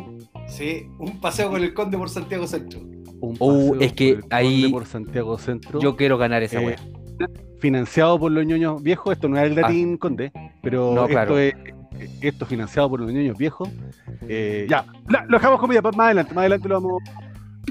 [0.47, 2.79] Sí, un paseo con el conde por Santiago Centro.
[3.21, 5.79] Un Uh, paseo es que por el ahí- Conde por Santiago Centro.
[5.79, 6.75] Yo quiero ganar esa eh, wea.
[7.59, 10.95] Financiado por los ñoños viejos, esto no es el latín conde, pero Ah.
[10.95, 11.37] No, esto claro.
[11.39, 11.53] es
[12.21, 13.69] esto financiado por los ñoños viejos.
[14.27, 17.03] Eh, ya, la- lo dejamos comida más adelante, más adelante lo vamos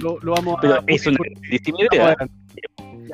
[0.01, 2.17] lo, lo vamos Pero a es una grandísima idea.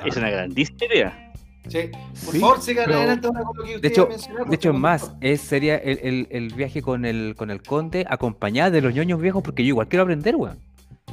[0.05, 1.33] Es una grandísima idea.
[1.69, 1.79] Sí.
[2.25, 4.55] Por Sí, favor, sigan pero- adelante ahora con lo que De ustedes hecho, mencionaron, de
[4.57, 8.71] hecho es más, es, sería el, el- el viaje con el, con el conde acompañada
[8.71, 10.59] de los ñoños viejos, porque yo igual quiero aprender, weón.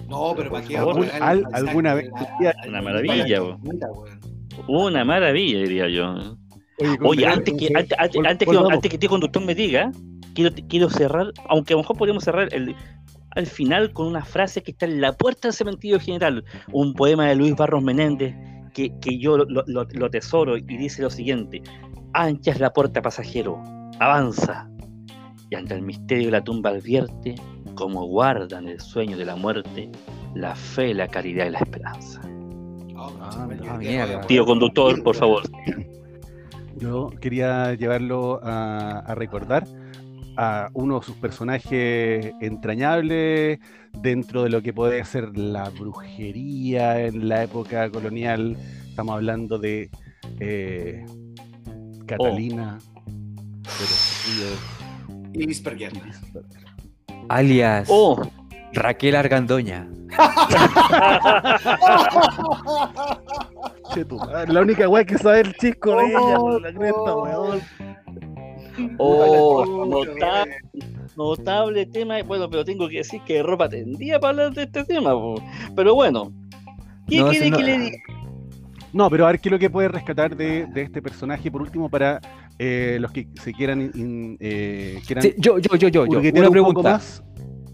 [0.10, 2.12] No, pero para qué alguna vez-
[2.68, 3.62] Una maravilla, weón.
[4.68, 6.38] Una maravilla, diría yo.
[7.02, 8.74] Oye, antes que, antes, antes que, volvamos.
[8.74, 9.92] antes que este conductor me diga,
[10.34, 12.76] quiero, quiero cerrar, aunque a lo mejor podríamos cerrar el,
[13.32, 17.28] al final con una frase que está en la puerta del cementerio general, un poema
[17.28, 18.36] de Luis Barros Menéndez
[18.74, 21.62] que, que yo lo, lo, lo tesoro y dice lo siguiente,
[22.14, 23.62] ancha es la puerta pasajero,
[24.00, 24.68] avanza,
[25.50, 27.36] y ante el misterio de la tumba advierte,
[27.76, 29.92] como guardan el sueño de la muerte,
[30.34, 32.22] la fe, la caridad y la esperanza.
[33.22, 34.22] Ah, Ah, mierda.
[34.22, 35.44] Tío conductor, por favor.
[36.78, 39.66] Yo quería llevarlo a, a recordar
[40.38, 43.60] a uno de sus personajes entrañables
[44.02, 48.58] dentro de lo que puede ser la brujería en la época colonial.
[48.90, 49.90] Estamos hablando de
[50.40, 51.06] eh,
[52.08, 52.80] Catalina
[53.64, 55.94] de los Ríos Y Lisperger.
[55.94, 56.46] Lisberg.
[57.30, 58.22] Alias Oh,
[58.74, 59.88] Raquel Argandoña.
[64.48, 67.24] La única weá que sabe el chico de ella, Oh, la cresta, oh.
[67.24, 67.62] weón.
[68.98, 70.58] oh, Puta, notable,
[71.16, 72.22] notable tema.
[72.24, 75.12] Bueno, pero tengo que decir que ropa tendía para hablar de este tema.
[75.12, 75.36] po.
[75.76, 76.32] Pero bueno,
[77.08, 77.98] ¿qué No, quiere si no- que le diga?
[78.94, 81.64] No, pero a ver qué es lo que puede rescatar de, de este personaje, por
[81.64, 82.22] último, para
[82.60, 86.20] eh, los que se quieran, in- eh, quieran Sí, yo, yo, yo, yo, yo.
[86.20, 86.82] Una un poco pregunta.
[86.84, 87.24] más.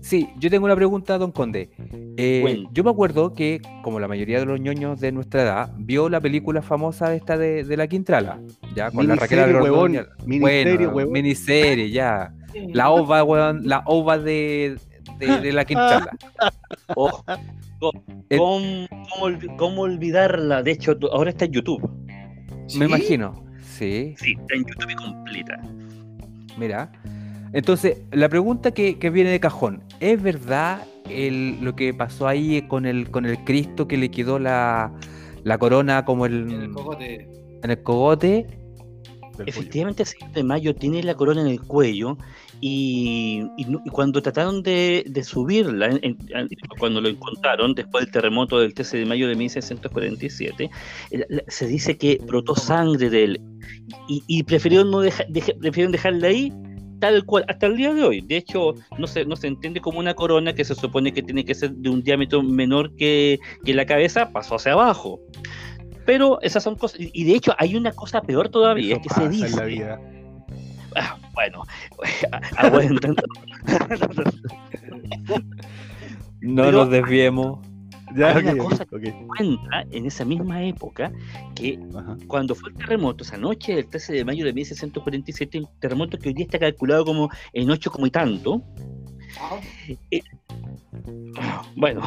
[0.02, 1.70] Sí, yo tengo una pregunta, don Conde.
[2.18, 6.08] Eh, yo me acuerdo que, como la mayoría de los ñoños de nuestra edad, vio
[6.10, 8.40] la película famosa esta de, de la Quintrala,
[8.76, 9.92] ya con la Raquel huevón.
[10.26, 11.14] Miniserie, bueno, huevón.
[11.14, 12.34] miniserie, ya.
[12.74, 14.78] La ova, weón, la ova de,
[15.20, 16.12] de, de la Quintrala.
[16.96, 17.24] Ojo.
[17.80, 20.64] ¿Cómo, cómo olvi- cómo olvidarla?
[20.64, 21.90] De hecho, ahora está en YouTube.
[22.78, 23.44] Me imagino.
[23.62, 25.62] Sí, Sí, está en YouTube y completa.
[26.58, 26.92] mira.
[27.54, 32.62] Entonces, la pregunta que, que viene de cajón, ¿es verdad el- lo que pasó ahí
[32.64, 34.92] con el, con el Cristo que le quedó la,
[35.44, 37.28] la corona como el, En el cogote.
[37.64, 38.46] en el cogote?
[39.46, 42.18] Efectivamente, el 6 de mayo tiene la corona en el cuello
[42.60, 48.04] y, y no- y cuando trataron de, de subirla, en- en- cuando lo encontraron después
[48.04, 50.70] del terremoto del 13 de mayo de 1647,
[51.12, 53.42] eh, la- se dice que brotó sangre de él
[54.10, 56.52] y, y prefirieron, no deja- deje- prefirieron dejarla ahí
[57.00, 58.22] tal cual, hasta el día de hoy.
[58.22, 61.46] De hecho, no se, no se entiende como una corona que se supone que tiene
[61.46, 65.20] que ser de un diámetro menor que, que la cabeza, pasó hacia abajo.
[66.06, 69.22] Pero esas son cosas, y de hecho hay una cosa peor todavía, Eso es que
[69.22, 69.48] se dice...
[69.48, 70.02] en la vida.
[70.96, 71.64] Ah, bueno,
[72.58, 73.16] aguanten.
[76.42, 77.60] No Pero- nos desviemos.
[78.16, 81.12] Ya, Hay una cosa- cuenta en esa misma época
[81.56, 82.18] que Ajá.
[82.28, 86.30] cuando fue el terremoto, esa noche del 13 de mayo de 1647, el terremoto que
[86.30, 88.64] hoy día está calculado como en 8 como y tanto,
[91.40, 92.02] Ah, bueno,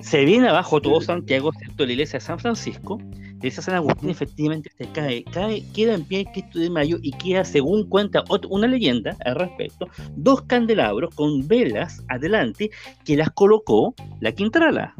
[0.00, 3.74] se viene abajo todo Santiago, excepto la iglesia de San Francisco, la iglesia de San
[3.74, 7.88] Agustín efectivamente se cae, cae, queda en pie el Cristo de Mayo y queda, según
[7.88, 12.70] cuenta una leyenda al respecto, dos candelabros con velas adelante
[13.04, 14.94] que las colocó la Quintrala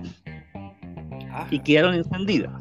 [1.31, 1.47] ah.
[1.51, 2.53] y quedaron encendidas.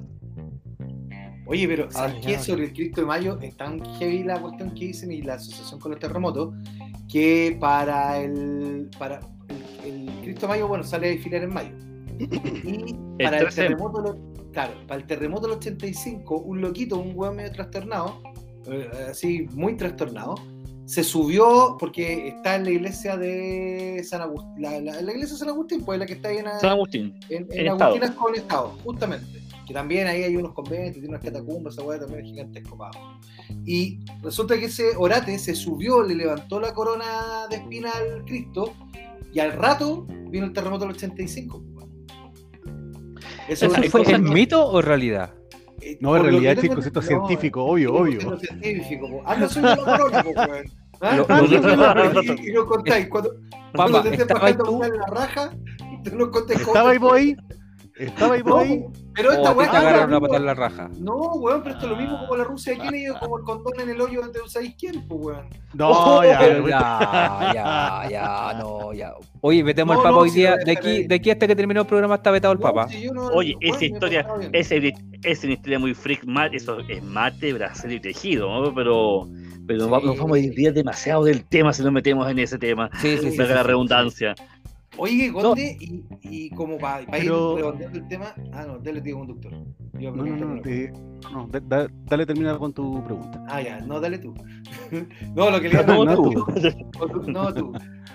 [1.46, 2.32] Oye, pero ¿sabes Ah, qué?
[2.34, 2.40] ya.
[2.40, 5.80] Sobre el Cristo de Mayo es tan heavy la cuestión que dicen y la asociación
[5.80, 6.54] con los terremotos
[7.10, 9.22] que para el para
[9.86, 11.70] el, el Cristo de Mayo, bueno, sale a desfilar en mayo.
[12.20, 13.62] Y para el 13.
[13.62, 18.22] terremoto, del- claro, para el terremoto del 85, un loquito, un hueón medio trastornado,
[18.66, 20.36] eh, así muy trastornado,
[20.88, 25.40] se subió porque está en la iglesia de San Agustín, la, la- la iglesia de
[25.40, 27.20] San Agustín, pues la que está ahí en, San Agustín.
[27.30, 29.42] en, en En Agustinas con Estado, justamente.
[29.68, 32.88] Que también ahí hay unos conventos, tiene unas catacumbas, esa weá también es gigantesco pa'
[32.88, 33.20] abajo.
[33.66, 38.74] Y resulta que ese orate se subió, le levantó la corona de espina al Cristo,
[39.34, 41.64] y al rato vino el terremoto del 85.
[41.74, 41.86] pues.
[43.50, 45.34] Eso ¿Eso fue el mito o realidad?
[45.82, 48.40] Eh, No, en realidad es científico, no, obvio, es obvio.
[48.40, 49.24] científico.
[49.26, 49.48] Anda.
[51.00, 51.16] ¿Ah?
[51.18, 52.12] La corona
[52.44, 53.08] y, lo contáis.
[53.08, 53.36] Cuando,
[53.76, 54.84] cuando te estés ¿estaba ahí bajando tú?
[54.84, 55.54] a la raja,
[56.04, 57.36] te lo contáis como- ¿Estaba ahí vos ahí?
[58.00, 58.86] ¿Estaba ahí vos No, ahí?
[59.16, 60.28] pero ¿O esta weá te es lo agarraron a mismo.
[60.28, 60.90] patar la raja?
[61.00, 63.80] No, weón, pero esto es lo mismo como la Rusia de Kennedy como el condón
[63.80, 65.50] en el hoyo de usáis quién, pues, weón.
[65.74, 66.40] No, ya.
[66.40, 69.14] Pero ya, ya, ya, no, ya.
[69.42, 70.56] Oye, vetemos No, al Papa no, hoy día.
[70.58, 72.88] De aquí, de aquí hasta que terminó el programa está vetado el No, Papa.
[72.88, 74.94] si yo no- Oye, esa historia, ese,
[75.24, 78.74] es una historia muy freak, mate, eso es mate, brasil y tejido, ¿no?
[78.74, 79.28] pero,
[79.68, 79.90] pero Sí.
[79.90, 82.90] vamos a desviar demasiado del tema si nos metemos en ese tema.
[83.02, 83.38] Sí, sí, sí.
[83.38, 83.64] La
[84.12, 84.26] sí.
[84.98, 88.34] Oye, Conde, y, y como para Pero- ir redondeando el tema.
[88.52, 89.52] Ah, no, dale, tío, conductor.
[90.00, 90.92] Yo No, no, no, te-
[91.32, 93.44] no, da- da- dale terminar con tu pregunta.
[93.48, 94.34] Ah, ya, no, dale tú.
[95.36, 96.46] no, lo que le No, no, tú.
[97.28, 97.74] No, tú.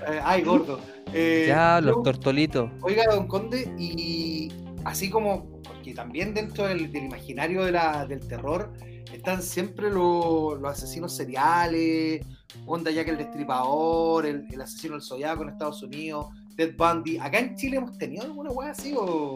[0.09, 0.81] Eh, ay, gordo.
[1.13, 2.71] Eh, Ya, los yo- tortolitos.
[2.83, 4.51] Oiga, don Conde, y
[4.85, 8.73] así como, porque también dentro del, del imaginario de la- del terror
[9.13, 12.25] están siempre lo- los asesinos seriales,
[12.67, 16.27] onda Jack el Destripador, el, el asesino del Zodiaco en Estados Unidos,
[16.57, 17.19] Ted Bundy.
[17.19, 19.35] ¿Acá en Chile hemos tenido alguna weá así o,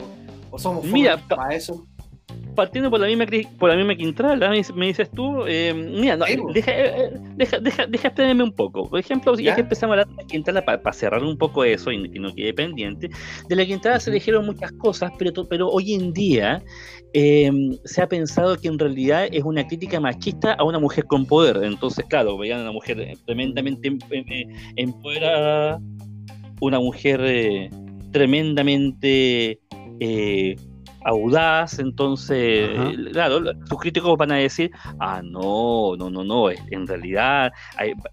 [0.50, 1.86] o somos Mira, para eso?
[2.54, 3.26] Partiendo por la misma
[3.58, 7.58] por la misma quintrala, me, me dices tú, eh, mira, no, deja, eh, eh, deja,
[7.58, 8.88] deja, deja extenderme un poco.
[8.88, 9.54] Por ejemplo, ya, ¿Ya?
[9.56, 12.34] que empezamos a hablar de la quintrala, para cerrar un poco eso y que no
[12.34, 13.10] quede pendiente,
[13.48, 16.62] de la quintrala se dijeron muchas cosas, pero, pero hoy en día
[17.12, 17.50] eh,
[17.84, 21.62] se ha pensado que en realidad es una crítica machista a una mujer con poder.
[21.62, 25.78] Entonces, claro, veían a una mujer tremendamente em- em- em- empoderada,
[26.61, 27.70] una mujer eh,
[28.12, 29.61] tremendamente
[30.00, 30.57] eh,
[31.04, 32.90] audaz, entonces, Ajá.
[32.90, 37.52] eh, claro, sus críticos van a decir, ah, no, no, no, no, en realidad,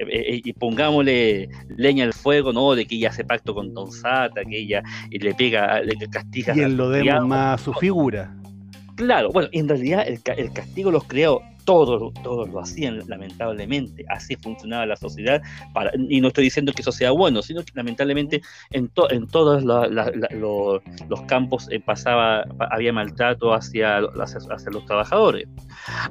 [0.07, 2.75] y pongámosle leña al fuego, ¿no?
[2.75, 6.61] De que ella hace pacto con Don Sata, que ella le pega, le castiga Y
[6.61, 7.27] a en lo sus demos criados.
[7.27, 8.35] más a su figura.
[8.95, 12.99] Claro, bueno, en realidad el, ca- el castigo de los criados todos, todos lo hacían,
[13.07, 14.05] lamentablemente.
[14.09, 15.41] Así funcionaba la sociedad.
[15.74, 18.41] Para, y no estoy diciendo que eso sea bueno, sino que lamentablemente
[18.72, 25.47] en, en todos los campos eh, pasaba, había maltrato hacia, hacia, los trabajadores.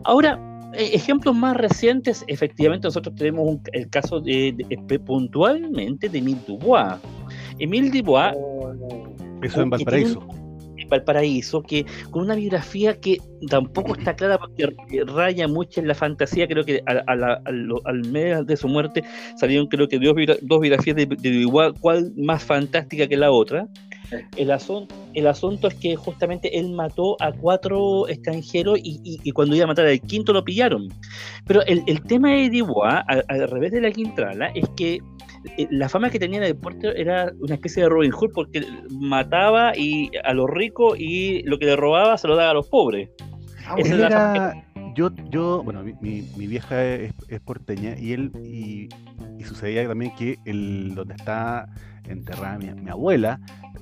[0.04, 0.38] Ahora,
[0.74, 4.54] eh, ejemplos más recientes, efectivamente nosotros tenemos el caso de,
[5.04, 6.94] puntualmente de Emile Dubois.
[7.58, 8.34] Emile Dubois...
[9.42, 10.41] Eso en Valparaíso.
[10.92, 13.18] Valparaíso, que con una biografía que
[13.48, 14.68] tampoco está clara porque
[15.06, 19.02] raya mucho en la fantasía, creo que al mes de su muerte
[19.36, 23.66] salieron creo que dos, dos biografías de, igual cual más fantástica que la otra.
[24.36, 29.64] El asunto, el asunto es que justamente él mató a cuatro extranjeros y, cuando iba
[29.64, 30.88] a matar al quinto lo pillaron.
[31.46, 35.00] Pero el, tema de Dubois, al, revés de la Quintrala, es que
[35.70, 39.76] la fama que tenía en el deporte era una especie de Robin Hood porque mataba
[39.76, 43.10] y a los ricos y lo que le robaba se lo daba a los pobres.
[43.66, 44.54] Ah,
[44.94, 47.14] yo, yo, bueno, mi, vieja es,
[47.44, 48.88] porteña y él, y,
[49.44, 51.66] sucedía también que el, donde está
[52.06, 53.40] enterrada mi, abuela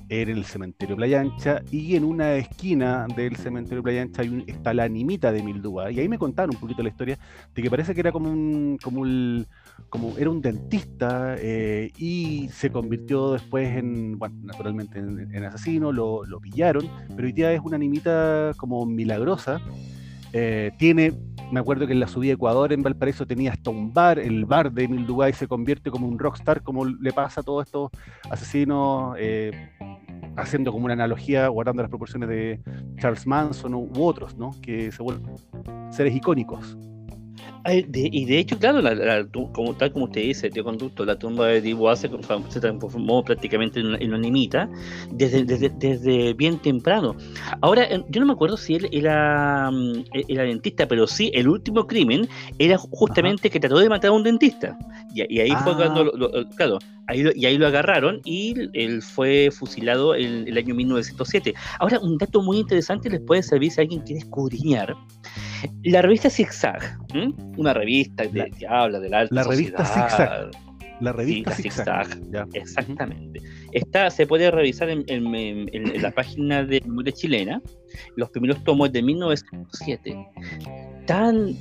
[0.09, 4.43] era en el cementerio Playa Ancha y en una esquina del cementerio Playa Ancha hay
[4.47, 7.17] está la animita de Mildúa y ahí me contaron un poquito la historia
[7.53, 9.47] de que parece que era como un, como el,
[9.89, 16.23] como era un dentista eh, y se convirtió después en, bueno, naturalmente en, asesino, lo,
[16.41, 19.61] pillaron, pero hoy día es una animita como milagrosa.
[20.33, 21.13] Eh, tiene,
[21.51, 24.45] me acuerdo que en la subida a Ecuador, en Valparaíso, tenía hasta un bar, el
[24.45, 27.91] bar de Emil Dubai se convierte como un rockstar, como le pasa a todos estos
[28.29, 29.51] asesinos, eh,
[30.37, 32.61] haciendo como una analogía, guardando las proporciones de
[32.97, 34.51] Charles Manson u otros, ¿no?
[34.61, 35.35] Que se vuelven
[35.89, 36.77] seres icónicos
[37.65, 38.81] y de hecho, claro,
[39.51, 42.09] como, tal como usted dice, tío conducto, la tumba de Dibu se,
[42.49, 44.69] se transformó prácticamente en, una animita
[45.11, 47.15] desde, desde, bien temprano.
[47.61, 51.47] Ahora, yo no me acuerdo si él era, mm, e, era dentista, pero sí, el
[51.47, 54.77] último crimen era justamente que trató de matar a un dentista.
[55.13, 56.49] Y, ahí fue cuando, ah.
[56.55, 61.53] claro, ahí y ahí lo agarraron y él fue fusilado en el año 1907.
[61.79, 64.95] Ahora, un dato muy interesante les puede servir si alguien quiere escudriñar
[65.83, 66.97] la revista Zigzag,
[67.57, 70.51] una revista que, habla de la alta La revista Zigzag.
[70.99, 72.07] La revista Zigzag.
[72.53, 73.41] Exactamente.
[73.71, 77.61] Está, se puede revisar en, la página de Memoria Chilena,
[78.15, 80.27] los primeros tomos de 1907.
[81.07, 81.55] Tan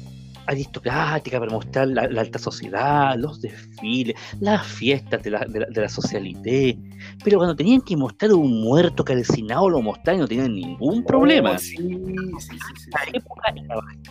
[0.50, 6.78] aristocrática para mostrar la, alta sociedad, los desfiles, las fiestas de la, de, socialité.
[7.24, 11.56] Pero cuando tenían que mostrar un muerto calcinado, lo mostraban y no tenían ningún problema.
[11.56, 13.54] Oh, época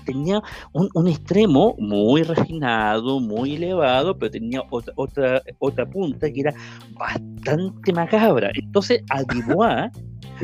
[0.06, 0.42] tenía
[0.74, 6.54] un, extremo muy refinado, muy elevado, pero tenía otra, otra, otra punta que era
[6.98, 8.52] bastante macabra.
[8.56, 9.92] Entonces, a Dubois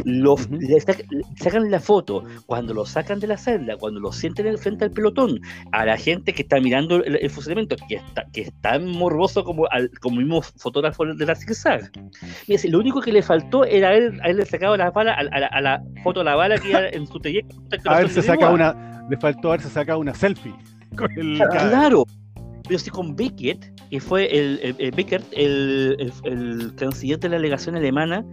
[0.04, 4.86] los, le, sacan la foto, cuando lo sacan de la celda, cuando lo sienten frente
[4.86, 5.40] al pelotón,
[5.72, 9.66] a la gente que está mirando el, fusilamiento, que está, que es tan morboso como
[9.72, 11.92] al como mismo fotógrafo de la zigzag.
[12.48, 16.20] Y lo único que le faltó era él, haberle sacado la bala a, la, foto
[16.22, 17.46] de la bala que iba en su taller.
[17.86, 20.54] A ver, se saca una, le faltó haberse sacado una selfie
[20.98, 21.38] con el.
[21.38, 22.06] Claro.
[22.68, 28.26] Pero sí con Beckett, que fue el, el, el, el, canciller de la delegación alemana,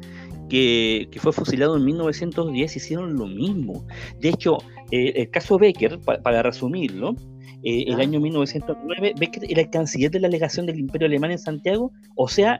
[0.52, 3.86] que, fue fusilado en 1910 hicieron lo mismo.
[4.20, 4.58] De hecho,
[4.90, 7.16] eh, el caso Becker, para resumirlo,
[7.64, 11.38] eh, el año 1909, Becker era el canciller de la legación del Imperio Alemán en
[11.38, 12.58] Santiago, o sea,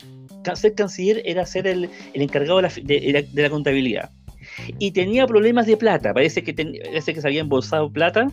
[0.54, 4.10] ser canciller era ser el, encargado de la, contabilidad.
[4.78, 8.28] Y tenía problemas de plata, parece que, parece que se había embolsado plata.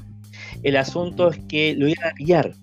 [0.63, 2.53] El asunto es que lo iban a pillar.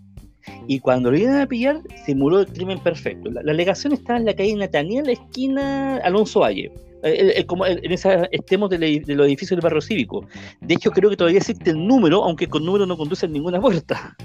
[0.69, 3.31] Y cuando lo iban a pillar, simuló el crimen perfecto.
[3.31, 6.73] La, alegación estaba en la calle Nataniel, esquina Alonso Valle.
[7.03, 10.27] Eh, como en esos extremos de, los edificios del barrio cívico.
[10.61, 13.61] De hecho, creo que todavía existe el número, aunque con número no conduce a ninguna
[13.67, 14.17] puerta.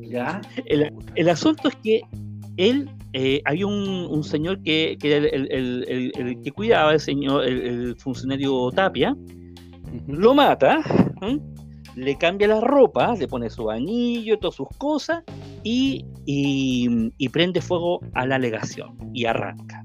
[0.00, 0.40] ¿Ya?
[0.64, 2.00] El, asunto es que
[2.56, 8.70] él, eh, hay un, señor que, que era el, que cuidaba el señor, el, funcionario
[8.70, 9.14] Tapia,
[10.06, 10.82] lo mata,
[11.96, 15.24] le cambia la ropa, le pone su anillo, todas sus cosas,
[15.64, 19.82] y, y prende fuego a la alegación y arranca.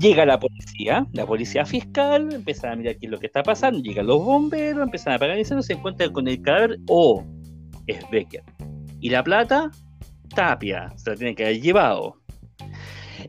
[0.00, 3.80] Llega la policía, la policía fiscal, empiezan a mirar qué es lo que está pasando,
[3.80, 7.24] llegan los bomberos, empiezan a apagar incendios, se encuentran con el cadáver, o
[7.86, 8.42] es Becker.
[9.00, 9.70] Y la plata,
[10.34, 12.16] Tapia, se la tienen que haber llevado.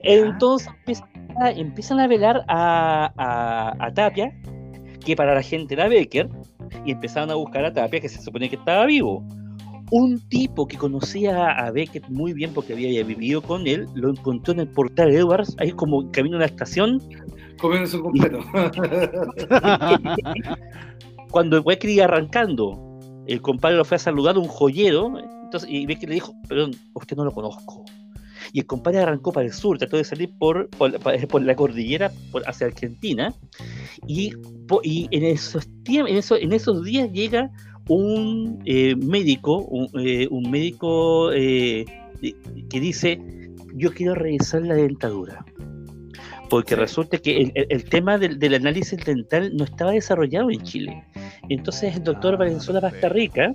[0.01, 0.69] Entonces
[1.55, 4.33] empiezan a, velar a, a, Tapia,
[5.05, 6.29] que para la gente era Becker,
[6.85, 9.23] y empezaron a buscar a Tapia, que se supone que estaba vivo
[9.91, 14.53] un tipo que conocía a Beckett muy bien porque había vivido con él, lo encontró
[14.53, 17.01] en el portal Edwards, ahí como camino a la estación.
[17.59, 18.39] Comiendo su completo.
[21.31, 25.13] Cuando Beckett iba arrancando el compadre lo fue a saludar un joyero,
[25.43, 27.85] entonces, y Beckett le dijo, perdón, usted no lo conozco.
[28.51, 32.11] Y el compadre arrancó para el sur, trató de salir por, por, por la cordillera
[32.31, 33.33] por, hacia Argentina,
[34.07, 34.33] y,
[34.83, 37.51] y en, esos en, esos, en esos días llega
[37.87, 41.85] un eh, médico, un, eh, un médico eh,
[42.69, 43.19] que dice,
[43.75, 45.45] yo quiero revisar la dentadura.
[46.49, 46.81] Porque sí.
[46.81, 51.03] resulta que el, el, el tema del, del, análisis dental no estaba desarrollado en Chile.
[51.49, 53.53] Entonces el doctor ah, Valenzuela Bastarrica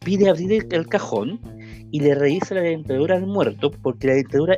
[0.00, 1.40] pide abrir el, el, cajón
[1.90, 4.56] y le revisa la dentadura al muerto, porque la dentadura,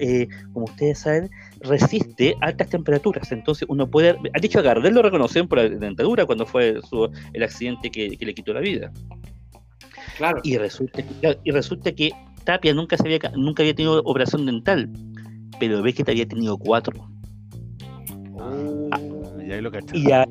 [0.00, 3.30] eh, como ustedes saben, resiste altas temperaturas.
[3.32, 4.10] Entonces uno puede...
[4.10, 8.16] Han dicho a Gardel lo reconocieron por la dentadura cuando fue su, el accidente que,
[8.16, 8.92] que, le quitó la vida.
[10.16, 10.40] Claro.
[10.42, 11.02] Y resulta,
[11.44, 12.10] y resulta que
[12.44, 14.90] Tapia nunca, se había, nunca había tenido operación dental,
[15.60, 17.08] pero Beckett había tenido cuatro.
[18.40, 18.98] Ah,
[19.46, 20.26] y ahí lo y, ya,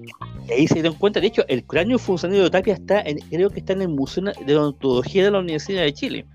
[0.48, 3.50] y ahí se dieron cuenta, de hecho, el cráneo funcionario de Tapia está, en, creo
[3.50, 6.26] que está en el Museo de Odontología de la Universidad de Chile.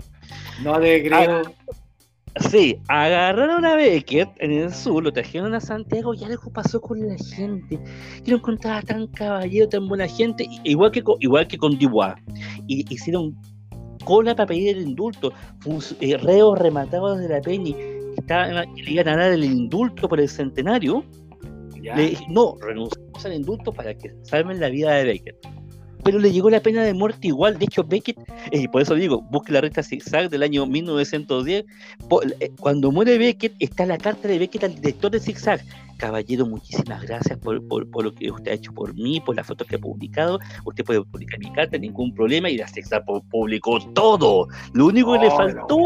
[0.63, 1.43] No le creo.
[1.43, 6.81] Ah, sí, agarraron a Beckett en el sur, lo trajeron a Santiago y algo pasó
[6.81, 7.79] con la gente.
[8.25, 12.15] Que lo encontraba tan caballero, tan buena gente, igual que con, igual que con Dubois.
[12.67, 13.37] Y hicieron
[14.05, 15.33] cola para pedir el indulto.
[16.01, 20.09] Eh, reos rematados de la Peña que, estaban, que le iban a dar el indulto
[20.09, 21.05] por el centenario.
[21.83, 21.97] ¿Ya?
[21.97, 25.37] Le dije, no, renunciamos al indulto para que salven la vida de Beckett.
[26.05, 27.59] Pero le llegó la pena de muerte igual.
[27.59, 28.19] De hecho, Beckett,
[28.51, 31.65] y eh, por eso digo, busque la recta zigzag del año 1910.
[32.09, 35.61] Por, eh, cuando muere Beckett, está la carta de Beckett al director de zigzag.
[35.99, 39.47] Caballero, muchísimas gracias por, por, por, lo que usted ha hecho por mí, por las
[39.47, 40.41] fotos que ha publicado.
[40.65, 42.51] Usted puede publicar mi carta, ningún problema.
[42.51, 44.49] Y la zigzag publicó todo.
[44.73, 45.79] Lo único que oh, le faltó.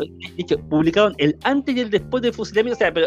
[0.00, 2.74] De hecho, publicaron el antes y el después del fusilamiento.
[2.74, 3.06] O sea, pero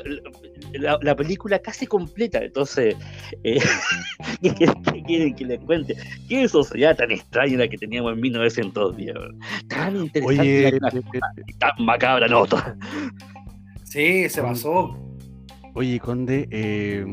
[0.79, 2.43] la, la, película casi completa.
[2.43, 2.95] Entonces,
[3.43, 3.59] eh,
[4.41, 5.95] ¿qué, quieren que les cuente?
[6.27, 9.15] ¿Qué sociedad tan extraña la que teníamos en 1910?
[9.67, 10.91] Tan interesante Oye, la,
[11.47, 12.77] y tan macabra nota.
[13.83, 14.97] Sí, se pasó.
[15.73, 17.05] Oye, Conde, eh,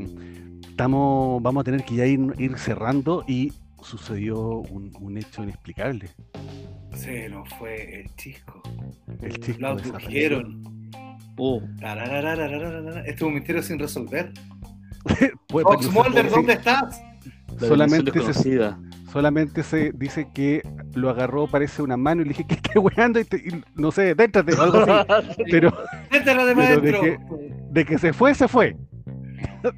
[0.69, 3.53] estamos, vamos a tener que ya ir, ir cerrando y
[3.83, 6.09] sucedió un, un, hecho inexplicable.
[6.95, 8.63] Se nos fue el chisco.
[9.21, 9.61] El chisco.
[9.61, 10.84] Lo abdujeron.
[11.37, 11.61] Uh.
[11.81, 14.33] Este es un misterio sin resolver.
[15.49, 17.03] Fox Mulder, ¿dónde estás?
[17.59, 18.75] Solamente se,
[19.13, 20.63] solamente se dice que
[20.95, 23.93] lo agarró, parece una mano, y le dije que esté weando y, te, y, no
[23.93, 25.43] sé, déntrate o algo así.
[25.51, 25.71] pero,
[26.11, 27.19] de, pero de, que,
[27.71, 28.77] de, que, se fue, se fue.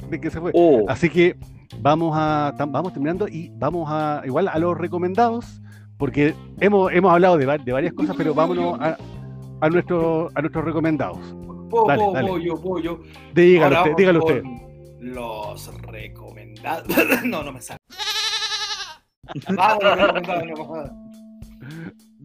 [0.08, 0.52] de que se fue.
[0.54, 0.84] Oh.
[0.88, 1.36] Así que
[1.80, 5.60] vamos a vamos terminando y vamos a igual a los recomendados,
[5.98, 8.96] porque hemos, hemos hablado de, de varias cosas, pero vámonos a,
[9.60, 11.18] a, nuestro, a nuestros recomendados.
[11.68, 12.30] Po, dale, dale.
[13.34, 14.42] Dígalo usted, dígalo usted.
[15.00, 16.88] Los recomendados.
[17.24, 17.78] no, no me sale.
[19.54, 21.06] Vamos, los recomendados, no,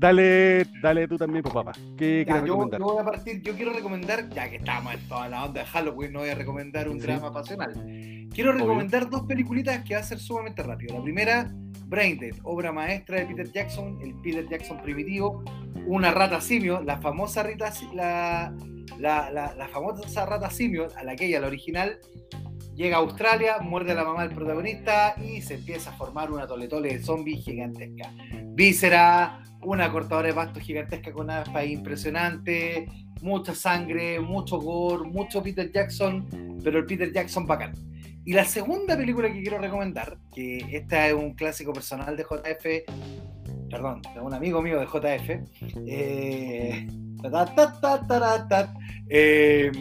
[0.01, 1.73] Dale, dale tú también, pues, papá.
[1.95, 5.29] ¿Qué ya, yo, yo, voy a partir, yo quiero recomendar, ya que estamos en toda
[5.29, 7.05] la onda de Halloween, no voy a recomendar un sí.
[7.05, 7.73] drama pasional.
[8.33, 9.19] Quiero recomendar Obvio.
[9.19, 10.97] dos peliculitas que va a ser sumamente rápido.
[10.97, 11.51] La primera,
[11.85, 15.43] Braindead, obra maestra de Peter Jackson, el Peter Jackson primitivo,
[15.85, 18.55] una rata simio, la famosa rata, la,
[18.99, 21.99] la, la, la famosa rata simio, a la que ella, la original,
[22.75, 26.47] llega a Australia, muerde a la mamá del protagonista y se empieza a formar una
[26.47, 28.11] toletole de zombies gigantesca.
[28.53, 32.87] Víscera, una cortadora de pasto gigantesca con espada impresionante,
[33.21, 37.73] mucha sangre, mucho gore, mucho Peter Jackson, pero el Peter Jackson bacán.
[38.23, 43.40] Y la segunda película que quiero recomendar, que esta es un clásico personal de JF,
[43.71, 45.29] perdón, de un amigo mío de JF,
[45.87, 46.87] eh,
[49.09, 49.71] eh,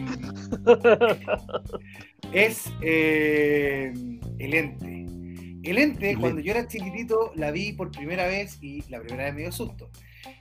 [2.31, 3.93] es eh,
[4.39, 5.05] El Ente.
[5.63, 9.33] El Ente, cuando yo era chiquitito, la vi por primera vez y la primera vez
[9.35, 9.91] me dio susto.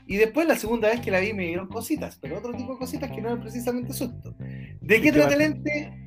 [0.07, 2.79] Y después la segunda vez que la vi me dieron cositas, pero otro tipo de
[2.79, 4.35] cositas que no eran precisamente susto.
[4.81, 6.00] ¿De qué trata el Ente?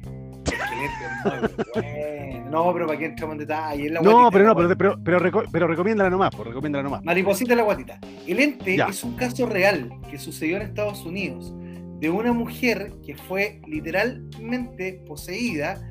[1.23, 2.49] Bueno.
[2.51, 3.89] No, pero para que entramos en detalle.
[3.89, 7.03] La no, pero no, pero, pero, pero, reco pero recomiéndala nomás, pues, recomiéndala nomás.
[7.03, 7.99] Mariposita la guatita.
[8.27, 8.85] El ente ya.
[8.85, 11.53] es un caso real que sucedió en Estados Unidos
[11.99, 15.87] de una mujer que fue literalmente poseída,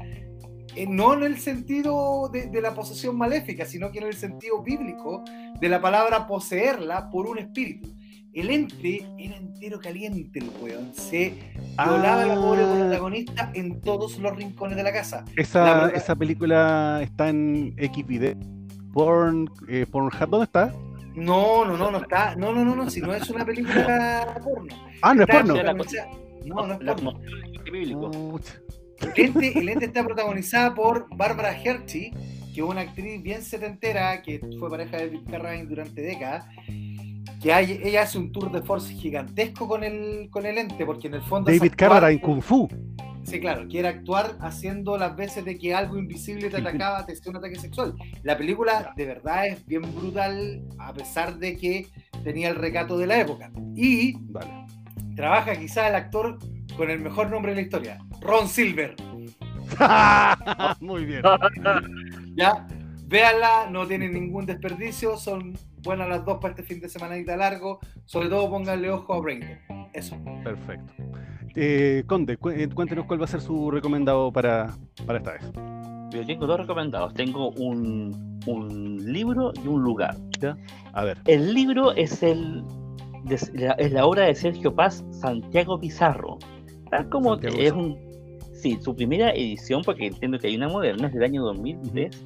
[0.76, 4.62] eh, no en el sentido de, de, la posesión maléfica, sino que en el sentido
[4.62, 5.24] bíblico
[5.58, 7.92] de la palabra poseerla por un espíritu.
[8.35, 10.95] El ente era entero caliente, el weón.
[10.95, 11.35] Se
[11.76, 12.26] violaba ah.
[12.26, 15.24] la pobre protagonista en todos los rincones de la casa.
[15.37, 18.37] Esa, la esa película está en XVD.
[18.95, 20.72] Porn, eh, Pornhub, ¿dónde está?
[21.14, 22.35] No, no, no, no está.
[22.37, 24.74] No, no, no, no, si no es una película porno.
[25.03, 25.55] Ah, no es porno.
[26.47, 27.20] No, no es porno.
[29.14, 32.12] El ente, el ente está protagonizada por Bárbara Hershey,
[32.55, 36.47] que es una actriz bien setentera, que fue pareja de David Carradine durante décadas,
[37.43, 41.09] que hay- ella hace un tour de force gigantesco con el, con el ente, porque
[41.09, 41.51] en el fondo...
[41.51, 42.68] David actuar- Carradine, Kung Fu.
[43.24, 47.30] Sí, claro, quiere actuar haciendo las veces de que algo invisible te atacaba, te hacía
[47.30, 47.95] un ataque sexual.
[48.24, 51.86] La película de verdad es bien brutal, a pesar de que
[52.24, 53.51] tenía el recato de la época.
[53.76, 54.51] Y Vale.
[55.14, 56.38] trabaja quizá el actor
[56.76, 58.97] con el mejor nombre de la historia, Ron Silver.
[60.80, 61.22] Muy bien.
[62.34, 62.66] Ya,
[63.07, 65.53] véanla, no tienen ningún desperdicio, son
[65.83, 67.78] buenas las dos para este fin de semanita largo.
[68.05, 69.59] Sobre todo pónganle ojo a Braindead.
[69.93, 70.16] Eso.
[70.45, 70.93] Perfecto.
[71.55, 74.74] Eh, Conde, cu- eh, cuéntenos cuál va a ser su recomendado para,
[75.07, 75.43] para esta vez.
[76.12, 77.12] Yo tengo dos recomendados.
[77.14, 80.16] Tengo un, un libro y un lugar.
[80.93, 81.18] A ver.
[81.26, 82.62] El libro es el
[83.24, 86.39] de- la- es la obra de Sergio Paz, Santiago Pizarro.
[86.91, 87.99] Tal como Santiago es un
[88.53, 92.22] sí, su primera edición, porque entiendo que hay una moderna, es del año 2003.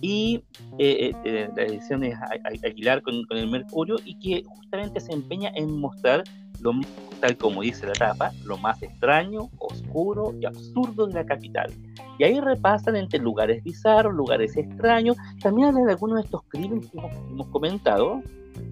[0.00, 0.42] Y
[0.78, 2.16] eh, eh, eh, la edición es
[2.64, 6.24] Aguilar con, con el Mercurio y que justamente se empeña en mostrar,
[6.60, 6.72] lo,
[7.20, 11.70] tal como dice la tapa, lo más extraño, oscuro y absurdo de la capital.
[12.18, 16.90] Y ahí repasan entre lugares bizarros, lugares extraños, también hablan de algunos de estos crímenes
[16.90, 18.22] que hemos, hemos comentado.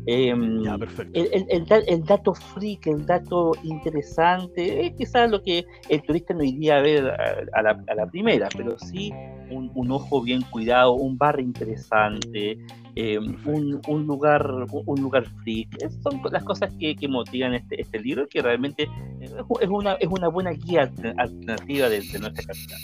[0.06, 1.18] Em, Ya, perfecto.
[1.18, 6.34] el, el- el el dato freak, el dato interesante, es quizás lo que el turista
[6.34, 9.12] no iría a ver a, a la, a la primera, pero sí
[9.50, 12.58] un, un ojo bien cuidado, un bar interesante,
[12.94, 14.48] eh, un, un lugar
[14.86, 15.68] un, lugar freak.
[15.82, 18.84] Es- son las cosas que, que motivan este, este libro, que realmente
[19.20, 22.78] es es una, es una buena guía alter- alternativa de, de nuestra capital.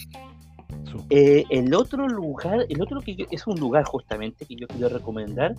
[1.10, 4.88] Eh, el otro lugar, el otro que yo- es un lugar justamente que yo quiero
[4.88, 5.54] recomendar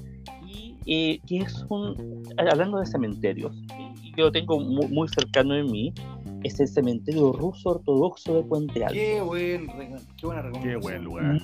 [0.45, 1.95] y eh, que es un,
[2.37, 3.53] hablando de cementerios,
[4.01, 5.93] y yo lo tengo muy, muy cercano en mí,
[6.45, 8.93] es el cementerio ruso ortodoxo de Puente Alto.
[8.93, 10.81] Qué, buen, qué buena Qué recomendación.
[10.81, 11.37] buen lugar.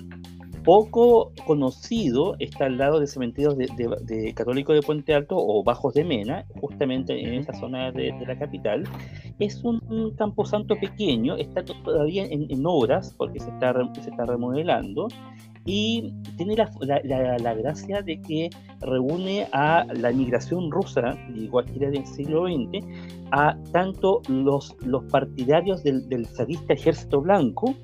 [0.64, 5.64] Poco conocido está al lado de cementerios de, de, de Católico de Puente Alto o
[5.64, 8.84] Bajos de Mena, justamente en esa zona de, de la capital.
[9.40, 14.10] Es un, un camposanto pequeño, está to- todavía en, en obras porque se está, se
[14.12, 15.08] está remodelando
[15.66, 18.50] y tiene la, la- la- la gracia de que
[18.80, 22.84] reúne a la migración rusa, llegó aquí del siglo XX,
[23.32, 27.76] a tanto los, los partidarios del, del zarista ejército blanco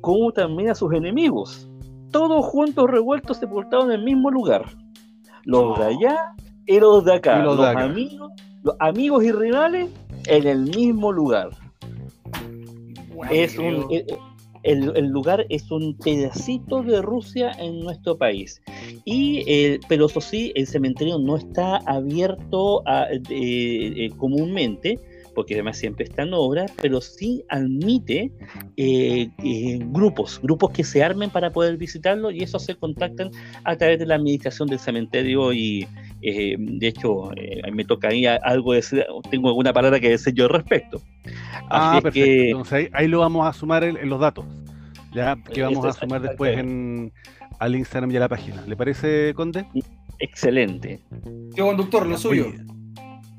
[0.00, 1.68] como también a sus enemigos
[2.12, 4.64] todos juntos revueltos sepultados en el mismo lugar.
[5.44, 6.32] Los de allá
[6.66, 7.42] y los de acá.
[7.42, 7.84] Los Los, de acá.
[7.84, 9.90] amigos, los amigos y rivales
[10.26, 11.50] en el mismo lugar.
[13.14, 14.06] Bueno, Es un, creo- eh,
[14.62, 18.60] el, lugar es un pedacito de Rusia en nuestro país.
[19.04, 24.98] Y, eh, pero eso sí, el cementerio no está abierto a- eh, eh, comúnmente,
[25.34, 28.32] porque además siempre está en obra, pero sí admite
[28.76, 29.28] eh,
[29.92, 33.30] grupos, grupos que se armen para poder visitarlo y esos se contactan
[33.62, 35.86] a través de la administración del cementerio y
[36.22, 40.50] eh, de hecho eh, me tocaría algo decir, tengo alguna palabra que decir yo al
[40.50, 41.00] respecto.
[41.70, 42.24] Ah, Así es perfecto.
[42.26, 44.44] que Entonces ahí, ahí lo vamos a sumar en, en los datos.
[45.12, 47.12] Ya, que vamos a sumar después en,
[47.58, 48.62] al Instagram y a la página.
[48.66, 49.66] ¿Le parece, Conde?
[50.18, 51.00] excelente.
[51.54, 52.46] Tío conductor, lo suyo.
[52.48, 52.58] Oye,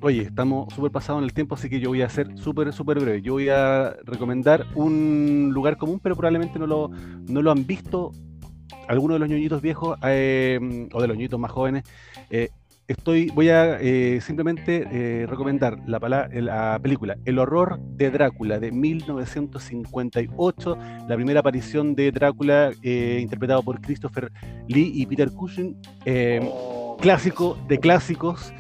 [0.02, 3.00] oye, estamos súper pasados en el tiempo, así que yo voy a ser súper, súper
[3.00, 3.22] breve.
[3.22, 6.90] Yo voy a recomendar un lugar común, pero probablemente no lo,
[7.28, 8.12] no lo han visto
[8.88, 11.84] algunos de los ñoñitos viejos eh, o de los ñoñitos más jóvenes.
[12.30, 12.50] Eh,
[12.90, 18.72] estoy, voy a eh, simplemente eh, recomendar la, la película El horror de Drácula de
[18.72, 20.78] 1958,
[21.08, 24.30] la primera aparición de Drácula eh, interpretado por Christopher
[24.68, 25.78] Lee y Peter Cushing.
[26.06, 28.52] eh, Oh, clásico de clásicos.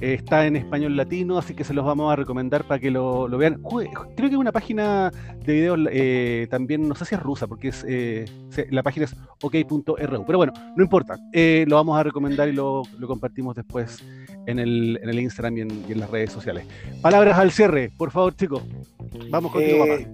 [0.00, 3.38] Está en español latino, así que se los vamos a recomendar para que lo, lo
[3.38, 3.60] vean.
[3.62, 5.10] Creo que es una página
[5.44, 8.24] de videos eh, también, no sé si es rusa, porque es eh,
[8.70, 10.24] la página es ok.ru.
[10.26, 11.16] Pero bueno, no importa.
[11.32, 14.04] eh, lo vamos a recomendar y lo, lo compartimos después
[14.46, 16.66] en el, en el Instagram y en, y en las redes sociales.
[17.02, 18.62] Palabras al cierre, por favor, chicos.
[19.30, 20.10] Vamos contigo, papá.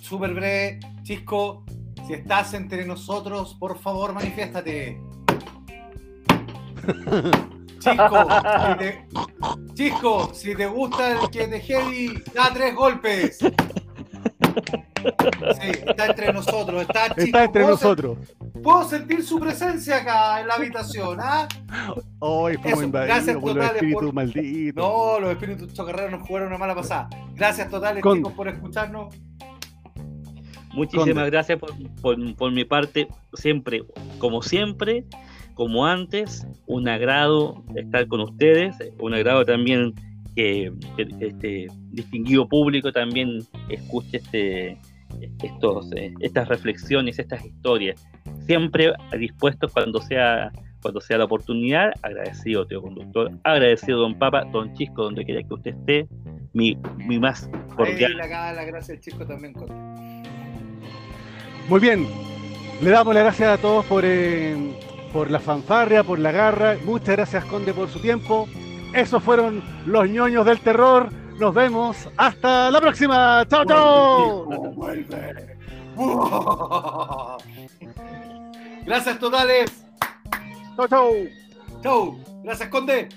[0.00, 1.64] Súper breve, Chisco,
[2.06, 5.00] si estás entre nosotros, por favor, manifiéstate.
[7.82, 8.28] Chisco,
[8.68, 9.06] si te,
[9.74, 13.38] Chisco, si te gusta el que te heavy, da tres golpes.
[13.38, 13.46] Sí,
[15.86, 17.20] está entre nosotros, está Chisco.
[17.22, 18.18] Está entre ¿Puedo sen- nosotros.
[18.62, 21.48] Puedo sentir su presencia acá en la habitación, ¿ah?
[22.20, 24.84] Hoy fuimos invadidos gracias por los totales espíritus por- malditos.
[24.84, 27.08] No, los espíritus chocarreros nos jugaron una mala pasada.
[27.34, 29.12] Gracias totales, Con- chicos, por escucharnos.
[30.74, 31.30] Muchísimas Conde.
[31.30, 31.70] gracias por,
[32.00, 33.82] por- por mi parte, siempre,
[34.18, 35.04] como siempre,
[35.54, 39.92] como antes, un agrado estar con ustedes, un agrado también
[40.34, 44.78] que, que este distinguido público también escuche este,
[45.42, 48.06] estos, eh, estas reflexiones, estas historias.
[48.46, 50.50] siempre dispuestos cuando sea
[50.82, 55.54] cuando sea la oportunidad, agradecido, tío conductor, agradecido, don Papa, don Chisco, donde quiera que
[55.54, 56.08] usted esté,
[56.52, 58.16] mi, mi más cordial.
[58.16, 58.26] la
[59.26, 59.54] también.
[61.68, 62.08] Muy bien.
[62.82, 64.56] Le damos las gracias a todos por, eh,
[65.12, 66.76] por la fanfarria, por la garra.
[66.84, 68.48] Muchas gracias, Conde, por su tiempo.
[68.94, 71.10] Esos fueron los ñoños del terror.
[71.38, 72.08] Nos vemos.
[72.16, 73.44] Hasta la próxima.
[73.48, 74.48] ¡Chao, chao!
[78.84, 79.84] Gracias totales.
[80.76, 81.10] ¡Chao, chao!
[81.82, 82.18] Chau.
[82.42, 83.08] Gracias, Conde.